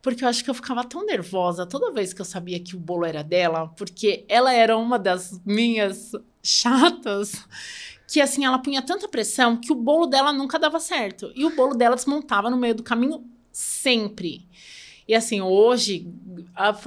Porque 0.00 0.24
eu 0.24 0.28
acho 0.28 0.42
que 0.42 0.48
eu 0.48 0.54
ficava 0.54 0.82
tão 0.82 1.04
nervosa 1.04 1.66
toda 1.66 1.92
vez 1.92 2.14
que 2.14 2.22
eu 2.22 2.24
sabia 2.24 2.58
que 2.58 2.74
o 2.74 2.78
bolo 2.78 3.04
era 3.04 3.22
dela, 3.22 3.68
porque 3.76 4.24
ela 4.26 4.50
era 4.50 4.78
uma 4.78 4.98
das 4.98 5.38
minhas 5.44 6.12
chatas 6.44 7.44
que 8.06 8.20
assim 8.20 8.44
ela 8.44 8.58
punha 8.58 8.82
tanta 8.82 9.08
pressão 9.08 9.56
que 9.56 9.72
o 9.72 9.74
bolo 9.74 10.06
dela 10.06 10.32
nunca 10.32 10.58
dava 10.58 10.78
certo 10.78 11.32
e 11.34 11.44
o 11.44 11.56
bolo 11.56 11.74
dela 11.74 11.96
desmontava 11.96 12.50
no 12.50 12.56
meio 12.56 12.74
do 12.74 12.82
caminho 12.82 13.24
sempre. 13.50 14.46
E 15.06 15.14
assim, 15.14 15.40
hoje 15.40 16.06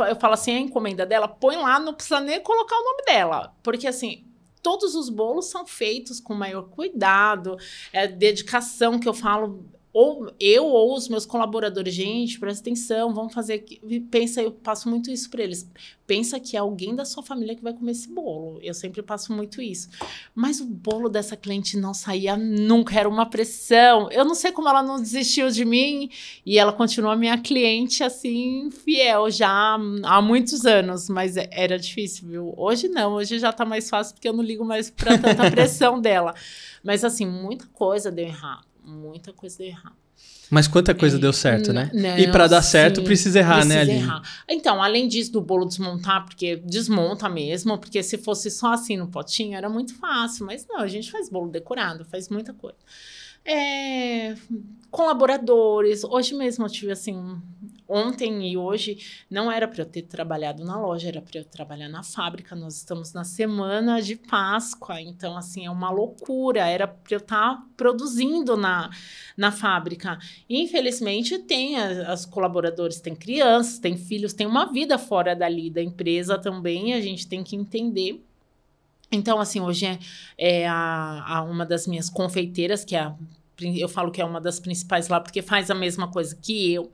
eu 0.09 0.15
falo 0.15 0.33
assim, 0.33 0.55
a 0.55 0.59
encomenda 0.59 1.05
dela, 1.05 1.27
põe 1.27 1.55
lá, 1.55 1.79
não 1.79 1.93
precisa 1.93 2.19
nem 2.19 2.41
colocar 2.41 2.75
o 2.75 2.83
nome 2.83 3.03
dela, 3.05 3.53
porque 3.61 3.87
assim, 3.87 4.25
todos 4.61 4.95
os 4.95 5.09
bolos 5.09 5.45
são 5.45 5.65
feitos 5.65 6.19
com 6.19 6.33
maior 6.33 6.63
cuidado, 6.63 7.57
é 7.93 8.07
dedicação 8.07 8.99
que 8.99 9.07
eu 9.07 9.13
falo 9.13 9.65
ou 9.99 10.31
eu 10.39 10.63
ou 10.63 10.95
os 10.95 11.09
meus 11.09 11.25
colaboradores, 11.25 11.91
gente, 11.91 12.39
presta 12.39 12.61
atenção, 12.61 13.15
vamos 13.15 13.33
fazer. 13.33 13.65
Pensa, 14.11 14.43
eu 14.43 14.51
passo 14.51 14.87
muito 14.87 15.09
isso 15.09 15.27
para 15.27 15.41
eles. 15.41 15.67
Pensa 16.05 16.39
que 16.39 16.55
é 16.55 16.59
alguém 16.59 16.95
da 16.95 17.03
sua 17.03 17.23
família 17.23 17.55
que 17.55 17.63
vai 17.63 17.73
comer 17.73 17.93
esse 17.93 18.07
bolo. 18.07 18.59
Eu 18.61 18.75
sempre 18.75 19.01
passo 19.01 19.33
muito 19.33 19.59
isso. 19.59 19.89
Mas 20.35 20.61
o 20.61 20.65
bolo 20.65 21.09
dessa 21.09 21.35
cliente 21.35 21.75
não 21.77 21.95
saía 21.95 22.37
nunca, 22.37 22.93
era 22.93 23.09
uma 23.09 23.25
pressão. 23.25 24.07
Eu 24.11 24.23
não 24.23 24.35
sei 24.35 24.51
como 24.51 24.69
ela 24.69 24.83
não 24.83 25.01
desistiu 25.01 25.49
de 25.49 25.65
mim 25.65 26.11
e 26.45 26.59
ela 26.59 26.71
continua 26.71 27.15
minha 27.15 27.39
cliente 27.39 28.03
assim, 28.03 28.69
fiel 28.69 29.31
já 29.31 29.79
há 30.03 30.21
muitos 30.21 30.63
anos, 30.63 31.09
mas 31.09 31.37
é, 31.37 31.49
era 31.51 31.79
difícil, 31.79 32.27
viu? 32.27 32.53
Hoje 32.55 32.87
não, 32.87 33.13
hoje 33.13 33.39
já 33.39 33.51
tá 33.51 33.65
mais 33.65 33.89
fácil 33.89 34.13
porque 34.13 34.29
eu 34.29 34.33
não 34.33 34.43
ligo 34.43 34.63
mais 34.63 34.91
para 34.91 35.17
tanta 35.17 35.49
pressão 35.49 35.99
dela. 35.99 36.35
Mas 36.83 37.03
assim, 37.03 37.25
muita 37.25 37.65
coisa 37.73 38.11
deu 38.11 38.27
errado 38.27 38.66
muita 38.87 39.33
coisa 39.33 39.57
deu 39.57 39.67
errado. 39.67 39.95
Mas 40.49 40.67
quanta 40.67 40.95
coisa 40.95 41.17
é, 41.17 41.19
deu 41.19 41.33
certo, 41.33 41.73
né? 41.73 41.91
Não, 41.93 42.17
e 42.17 42.31
para 42.31 42.47
dar 42.47 42.61
certo 42.61 43.03
precisa 43.03 43.39
errar, 43.39 43.65
né, 43.65 43.75
precisa 43.75 43.75
né, 43.75 43.81
Aline? 43.81 43.99
Errar. 43.99 44.21
Então, 44.49 44.81
além 44.81 45.07
disso 45.07 45.31
do 45.31 45.41
bolo 45.41 45.65
desmontar, 45.65 46.25
porque 46.25 46.55
desmonta 46.55 47.29
mesmo, 47.29 47.77
porque 47.77 48.01
se 48.01 48.17
fosse 48.17 48.49
só 48.49 48.73
assim 48.73 48.97
no 48.97 49.07
potinho 49.07 49.57
era 49.57 49.69
muito 49.69 49.93
fácil, 49.95 50.45
mas 50.45 50.65
não, 50.67 50.79
a 50.79 50.87
gente 50.87 51.11
faz 51.11 51.29
bolo 51.29 51.51
decorado, 51.51 52.05
faz 52.05 52.29
muita 52.29 52.53
coisa. 52.53 52.77
É, 53.43 54.35
colaboradores, 54.89 56.03
hoje 56.03 56.33
mesmo 56.33 56.65
eu 56.65 56.69
tive 56.69 56.91
assim 56.91 57.41
ontem 57.87 58.51
e 58.51 58.57
hoje 58.57 59.25
não 59.29 59.51
era 59.51 59.67
para 59.67 59.81
eu 59.81 59.85
ter 59.85 60.03
trabalhado 60.03 60.63
na 60.63 60.79
loja, 60.79 61.07
era 61.07 61.21
para 61.21 61.39
eu 61.39 61.45
trabalhar 61.45 61.89
na 61.89 62.03
fábrica. 62.03 62.55
Nós 62.55 62.77
estamos 62.77 63.13
na 63.13 63.23
semana 63.23 64.01
de 64.01 64.15
Páscoa, 64.15 65.01
então 65.01 65.37
assim 65.37 65.65
é 65.65 65.71
uma 65.71 65.89
loucura. 65.89 66.67
Era 66.67 66.87
para 66.87 67.15
eu 67.15 67.19
estar 67.19 67.55
tá 67.55 67.63
produzindo 67.75 68.57
na, 68.57 68.89
na 69.35 69.51
fábrica. 69.51 70.19
infelizmente 70.49 71.39
tem 71.39 71.77
as, 71.77 71.97
as 71.99 72.25
colaboradores, 72.25 72.99
tem 72.99 73.15
crianças, 73.15 73.79
tem 73.79 73.97
filhos, 73.97 74.33
tem 74.33 74.47
uma 74.47 74.65
vida 74.71 74.97
fora 74.97 75.35
dali 75.35 75.69
da 75.69 75.81
empresa 75.81 76.37
também. 76.37 76.93
A 76.93 77.01
gente 77.01 77.27
tem 77.27 77.43
que 77.43 77.55
entender. 77.55 78.23
Então, 79.11 79.39
assim, 79.39 79.61
hoje 79.61 79.85
é, 79.85 79.99
é 80.37 80.67
a, 80.67 81.37
a, 81.37 81.43
uma 81.43 81.65
das 81.65 81.87
minhas 81.87 82.09
confeiteiras, 82.09 82.83
que 82.83 82.95
é 82.95 82.99
a, 82.99 83.15
eu 83.59 83.89
falo 83.89 84.11
que 84.11 84.21
é 84.21 84.25
uma 84.25 84.39
das 84.39 84.59
principais 84.59 85.07
lá, 85.07 85.19
porque 85.19 85.41
faz 85.41 85.71
a 85.71 85.75
mesma 85.75 86.09
coisa 86.11 86.35
que 86.35 86.73
eu. 86.73 86.91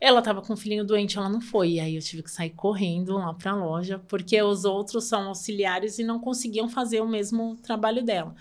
Ela 0.00 0.22
tava 0.22 0.40
com 0.42 0.52
um 0.52 0.56
filhinho 0.56 0.84
doente, 0.84 1.18
ela 1.18 1.28
não 1.28 1.40
foi. 1.40 1.72
E 1.72 1.80
aí 1.80 1.96
eu 1.96 2.02
tive 2.02 2.22
que 2.22 2.30
sair 2.30 2.50
correndo 2.50 3.14
lá 3.16 3.34
para 3.34 3.52
a 3.52 3.56
loja, 3.56 3.98
porque 4.08 4.40
os 4.40 4.64
outros 4.64 5.04
são 5.04 5.28
auxiliares 5.28 5.98
e 5.98 6.04
não 6.04 6.20
conseguiam 6.20 6.68
fazer 6.68 7.00
o 7.00 7.08
mesmo 7.08 7.56
trabalho 7.56 8.02
dela. 8.04 8.34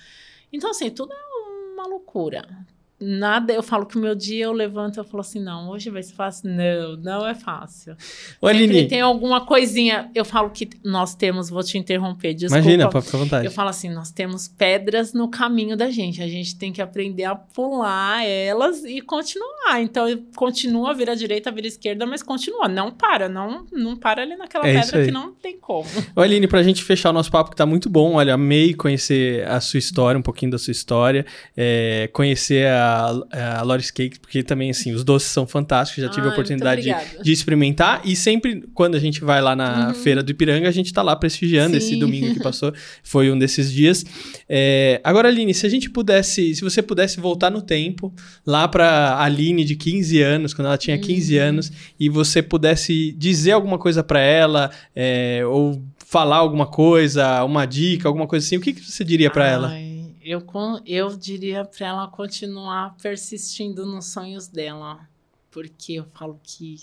Então, 0.53 0.69
assim, 0.69 0.89
tudo 0.89 1.13
é 1.13 1.73
uma 1.73 1.87
loucura 1.87 2.65
nada, 2.99 3.53
eu 3.53 3.61
falo 3.61 3.85
que 3.85 3.97
o 3.97 4.01
meu 4.01 4.15
dia 4.15 4.45
eu 4.45 4.51
levanto 4.51 4.97
e 4.97 4.99
eu 4.99 5.03
falo 5.03 5.21
assim, 5.21 5.39
não, 5.39 5.69
hoje 5.69 5.89
vai 5.89 6.01
ser 6.01 6.13
fácil. 6.13 6.49
Não, 6.49 6.97
não 6.97 7.27
é 7.27 7.35
fácil. 7.35 7.95
Ô, 8.41 8.47
Aline. 8.47 8.87
tem 8.87 9.01
alguma 9.01 9.45
coisinha, 9.45 10.09
eu 10.15 10.25
falo 10.25 10.49
que 10.49 10.69
nós 10.83 11.13
temos, 11.13 11.49
vou 11.49 11.63
te 11.63 11.77
interromper, 11.77 12.33
desculpa. 12.33 12.63
Imagina, 12.63 12.89
pode 12.89 13.05
ficar 13.05 13.17
à 13.17 13.21
vontade. 13.21 13.45
Eu 13.45 13.51
falo 13.51 13.69
assim, 13.69 13.89
nós 13.89 14.11
temos 14.11 14.47
pedras 14.47 15.13
no 15.13 15.29
caminho 15.29 15.77
da 15.77 15.89
gente, 15.89 16.21
a 16.21 16.27
gente 16.27 16.57
tem 16.57 16.73
que 16.73 16.81
aprender 16.81 17.25
a 17.25 17.35
pular 17.35 18.25
elas 18.25 18.83
e 18.83 18.99
continuar. 19.01 19.79
Então, 19.79 20.05
continua, 20.35 20.93
vira 20.93 21.15
direita, 21.15 21.51
vira 21.51 21.67
esquerda, 21.67 22.05
mas 22.05 22.23
continua, 22.23 22.67
não 22.67 22.91
para, 22.91 23.29
não, 23.29 23.65
não 23.71 23.95
para 23.95 24.23
ali 24.23 24.35
naquela 24.35 24.67
é 24.67 24.81
pedra 24.81 25.05
que 25.05 25.11
não 25.11 25.33
tem 25.33 25.57
como. 25.57 25.87
Ô, 26.15 26.21
Aline, 26.21 26.47
pra 26.47 26.63
gente 26.63 26.83
fechar 26.83 27.11
o 27.11 27.13
nosso 27.13 27.29
papo, 27.29 27.51
que 27.51 27.55
tá 27.55 27.65
muito 27.65 27.89
bom, 27.89 28.13
olha, 28.13 28.33
amei 28.33 28.73
conhecer 28.73 29.47
a 29.47 29.59
sua 29.61 29.77
história, 29.77 30.17
um 30.17 30.21
pouquinho 30.23 30.51
da 30.51 30.57
sua 30.57 30.71
história, 30.71 31.25
é, 31.55 32.09
conhecer 32.11 32.67
a 32.67 32.86
a, 32.87 33.61
Loris 33.63 33.91
Cake, 33.91 34.19
porque 34.19 34.43
também, 34.43 34.69
assim, 34.69 34.93
os 34.93 35.03
doces 35.03 35.29
são 35.29 35.45
fantásticos. 35.45 36.03
Já 36.03 36.09
tive 36.09 36.23
Ai, 36.23 36.29
a 36.29 36.31
oportunidade 36.31 36.81
de, 36.81 37.23
de, 37.23 37.31
experimentar. 37.31 38.01
E 38.05 38.15
sempre, 38.15 38.63
quando 38.73 38.95
a 38.95 38.99
gente 38.99 39.21
vai 39.21 39.41
lá 39.41 39.55
na 39.55 39.89
uhum. 39.89 39.93
Feira 39.93 40.23
do 40.23 40.31
Ipiranga, 40.31 40.67
a 40.67 40.71
gente 40.71 40.93
tá 40.93 41.01
lá 41.01 41.15
prestigiando. 41.15 41.71
Sim. 41.71 41.77
Esse 41.77 41.95
domingo 41.95 42.33
que 42.33 42.39
passou 42.43 42.73
foi 43.03 43.31
um 43.31 43.37
desses 43.37 43.71
dias. 43.71 44.05
É, 44.47 45.01
agora, 45.03 45.27
Aline, 45.27 45.53
se 45.53 45.65
a 45.65 45.69
gente 45.69 45.89
pudesse, 45.89 46.55
se 46.55 46.61
você 46.61 46.81
pudesse 46.81 47.19
voltar 47.19 47.49
no 47.49 47.61
tempo, 47.61 48.13
lá 48.45 48.67
pra 48.67 49.21
Aline 49.21 49.63
de 49.63 49.75
15 49.75 50.21
anos, 50.21 50.53
quando 50.53 50.67
ela 50.67 50.77
tinha 50.77 50.97
15 50.97 51.37
uhum. 51.37 51.43
anos, 51.43 51.71
e 51.99 52.09
você 52.09 52.41
pudesse 52.41 53.11
dizer 53.17 53.51
alguma 53.51 53.77
coisa 53.77 54.03
para 54.03 54.19
ela, 54.19 54.71
é, 54.95 55.41
ou 55.45 55.81
falar 56.05 56.37
alguma 56.37 56.65
coisa, 56.65 57.43
uma 57.43 57.65
dica, 57.65 58.07
alguma 58.07 58.27
coisa 58.27 58.45
assim, 58.45 58.55
o 58.55 58.61
que, 58.61 58.71
que 58.73 58.81
você 58.81 59.03
diria 59.03 59.29
para 59.29 59.47
ela? 59.47 59.96
Eu, 60.27 60.45
eu 60.85 61.15
diria 61.15 61.63
para 61.63 61.87
ela 61.87 62.07
continuar 62.09 62.97
persistindo 63.01 63.85
nos 63.85 64.07
sonhos 64.07 64.49
dela, 64.49 65.07
porque 65.49 65.93
eu 65.93 66.05
falo 66.13 66.37
que 66.43 66.81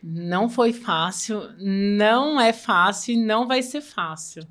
não 0.00 0.48
foi 0.48 0.72
fácil, 0.72 1.42
não 1.58 2.40
é 2.40 2.52
fácil 2.52 3.14
e 3.14 3.16
não 3.16 3.48
vai 3.48 3.62
ser 3.62 3.80
fácil. 3.80 4.46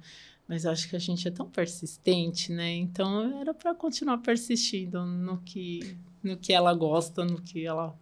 Mas 0.46 0.66
acho 0.66 0.90
que 0.90 0.96
a 0.96 1.00
gente 1.00 1.26
é 1.26 1.32
tão 1.32 1.50
persistente, 1.50 2.52
né? 2.52 2.74
Então 2.74 3.40
era 3.40 3.54
para 3.54 3.74
continuar 3.74 4.18
persistindo 4.18 5.06
no 5.06 5.38
que, 5.40 5.98
no 6.22 6.36
que 6.36 6.52
ela 6.52 6.74
gosta, 6.74 7.24
no 7.24 7.42
que 7.42 7.66
ela 7.66 7.98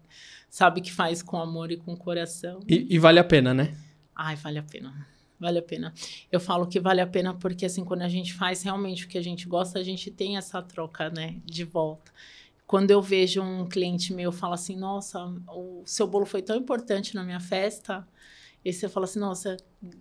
sabe 0.49 0.81
que 0.81 0.91
faz 0.91 1.21
com 1.21 1.37
amor 1.37 1.71
e 1.71 1.77
com 1.77 1.95
coração. 1.95 2.61
E, 2.67 2.87
e 2.89 2.97
vale 2.97 3.19
a 3.19 3.23
pena, 3.23 3.53
né? 3.53 3.77
Ai, 4.15 4.35
vale 4.35 4.57
a 4.57 4.63
pena. 4.63 5.07
Vale 5.39 5.59
a 5.59 5.61
pena. 5.61 5.93
Eu 6.31 6.39
falo 6.39 6.67
que 6.67 6.79
vale 6.79 7.01
a 7.01 7.07
pena 7.07 7.33
porque, 7.33 7.65
assim, 7.65 7.83
quando 7.83 8.03
a 8.03 8.09
gente 8.09 8.33
faz 8.33 8.63
realmente 8.63 9.05
o 9.05 9.07
que 9.07 9.17
a 9.17 9.23
gente 9.23 9.47
gosta, 9.47 9.79
a 9.79 9.83
gente 9.83 10.09
tem 10.09 10.37
essa 10.37 10.61
troca, 10.61 11.09
né, 11.09 11.37
de 11.45 11.63
volta. 11.63 12.11
Quando 12.65 12.89
eu 12.91 13.01
vejo 13.01 13.41
um 13.41 13.67
cliente 13.67 14.13
meu 14.13 14.31
fala 14.31 14.55
assim, 14.55 14.75
nossa, 14.75 15.23
o 15.49 15.83
seu 15.85 16.07
bolo 16.07 16.25
foi 16.25 16.41
tão 16.41 16.55
importante 16.55 17.13
na 17.13 17.23
minha 17.23 17.39
festa, 17.39 18.07
e 18.63 18.73
você 18.73 18.89
fala 18.89 19.03
assim, 19.03 19.19
nossa, 19.19 19.57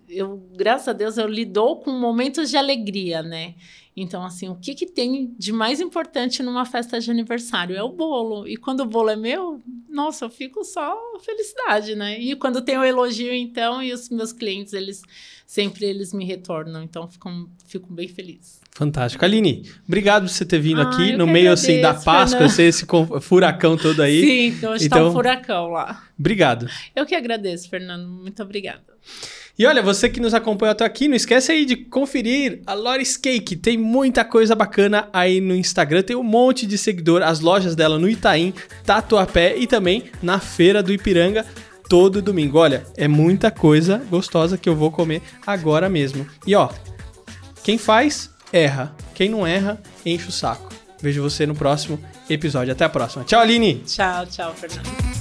eu, 0.07 0.37
graças 0.55 0.87
a 0.87 0.93
Deus, 0.93 1.17
eu 1.17 1.27
lidou 1.27 1.79
com 1.79 1.91
momentos 1.91 2.49
de 2.49 2.57
alegria, 2.57 3.21
né? 3.21 3.55
Então, 3.97 4.25
assim, 4.25 4.49
o 4.49 4.55
que, 4.55 4.75
que 4.75 4.85
tem 4.85 5.33
de 5.37 5.53
mais 5.53 5.79
importante 5.79 6.43
numa 6.43 6.65
festa 6.65 6.99
de 6.99 7.09
aniversário? 7.09 7.77
É 7.77 7.81
o 7.81 7.89
bolo. 7.89 8.45
E 8.45 8.57
quando 8.57 8.81
o 8.81 8.85
bolo 8.85 9.09
é 9.09 9.15
meu, 9.15 9.61
nossa, 9.89 10.25
eu 10.25 10.29
fico 10.29 10.65
só 10.65 10.97
felicidade, 11.21 11.95
né? 11.95 12.19
E 12.19 12.35
quando 12.35 12.61
tem 12.61 12.77
o 12.77 12.83
elogio, 12.83 13.33
então, 13.33 13.81
e 13.81 13.93
os 13.93 14.09
meus 14.09 14.33
clientes, 14.33 14.73
eles 14.73 15.01
sempre 15.45 15.85
eles 15.85 16.11
me 16.11 16.25
retornam. 16.25 16.83
Então, 16.83 17.07
fico, 17.07 17.49
fico 17.65 17.93
bem 17.93 18.09
feliz. 18.09 18.59
Fantástico. 18.71 19.23
Aline, 19.23 19.71
obrigado 19.87 20.23
por 20.23 20.29
você 20.29 20.43
ter 20.43 20.59
vindo 20.59 20.81
ah, 20.81 20.89
aqui 20.89 21.15
no 21.15 21.25
meio 21.25 21.51
agradeço, 21.51 21.71
assim 21.71 21.81
da 21.81 21.93
Páscoa, 21.93 22.49
Fernanda. 22.49 22.63
esse 22.63 22.85
furacão 23.21 23.77
todo 23.77 24.01
aí. 24.01 24.21
Sim, 24.51 24.67
hoje 24.67 24.87
então, 24.87 25.03
tá 25.05 25.09
um 25.09 25.13
furacão 25.13 25.67
lá. 25.67 26.03
Obrigado. 26.19 26.67
Eu 26.93 27.05
que 27.05 27.15
agradeço, 27.15 27.69
Fernando. 27.69 28.05
Muito 28.05 28.43
obrigada. 28.43 28.83
E 29.57 29.65
olha, 29.65 29.81
você 29.81 30.09
que 30.09 30.19
nos 30.19 30.33
acompanha 30.33 30.73
até 30.73 30.83
aqui, 30.83 31.07
não 31.07 31.15
esquece 31.15 31.51
aí 31.51 31.65
de 31.65 31.77
conferir 31.77 32.61
a 32.65 32.73
Loris 32.73 33.15
Cake. 33.15 33.55
Tem 33.55 33.77
muita 33.77 34.25
coisa 34.25 34.53
bacana 34.53 35.07
aí 35.13 35.39
no 35.39 35.55
Instagram, 35.55 36.03
tem 36.03 36.15
um 36.15 36.23
monte 36.23 36.65
de 36.65 36.77
seguidor, 36.77 37.21
as 37.21 37.39
lojas 37.39 37.73
dela 37.73 37.97
no 37.97 38.09
Itaim, 38.09 38.53
Tatuapé 38.83 39.55
e 39.57 39.65
também 39.65 40.03
na 40.21 40.39
Feira 40.39 40.83
do 40.83 40.91
Ipiranga 40.91 41.45
todo 41.87 42.21
domingo. 42.21 42.57
Olha, 42.57 42.85
é 42.97 43.07
muita 43.07 43.49
coisa 43.49 44.01
gostosa 44.09 44.57
que 44.57 44.67
eu 44.67 44.75
vou 44.75 44.91
comer 44.91 45.21
agora 45.47 45.87
mesmo. 45.87 46.27
E 46.45 46.53
ó, 46.53 46.69
quem 47.63 47.77
faz, 47.77 48.29
erra. 48.51 48.93
Quem 49.13 49.29
não 49.29 49.47
erra, 49.47 49.81
enche 50.05 50.27
o 50.27 50.31
saco. 50.31 50.73
Vejo 51.01 51.21
você 51.21 51.45
no 51.45 51.55
próximo 51.55 51.97
episódio. 52.29 52.73
Até 52.73 52.83
a 52.83 52.89
próxima. 52.89 53.23
Tchau, 53.23 53.39
Aline! 53.39 53.75
Tchau, 53.85 54.25
tchau, 54.25 54.53
Fernando. 54.53 55.14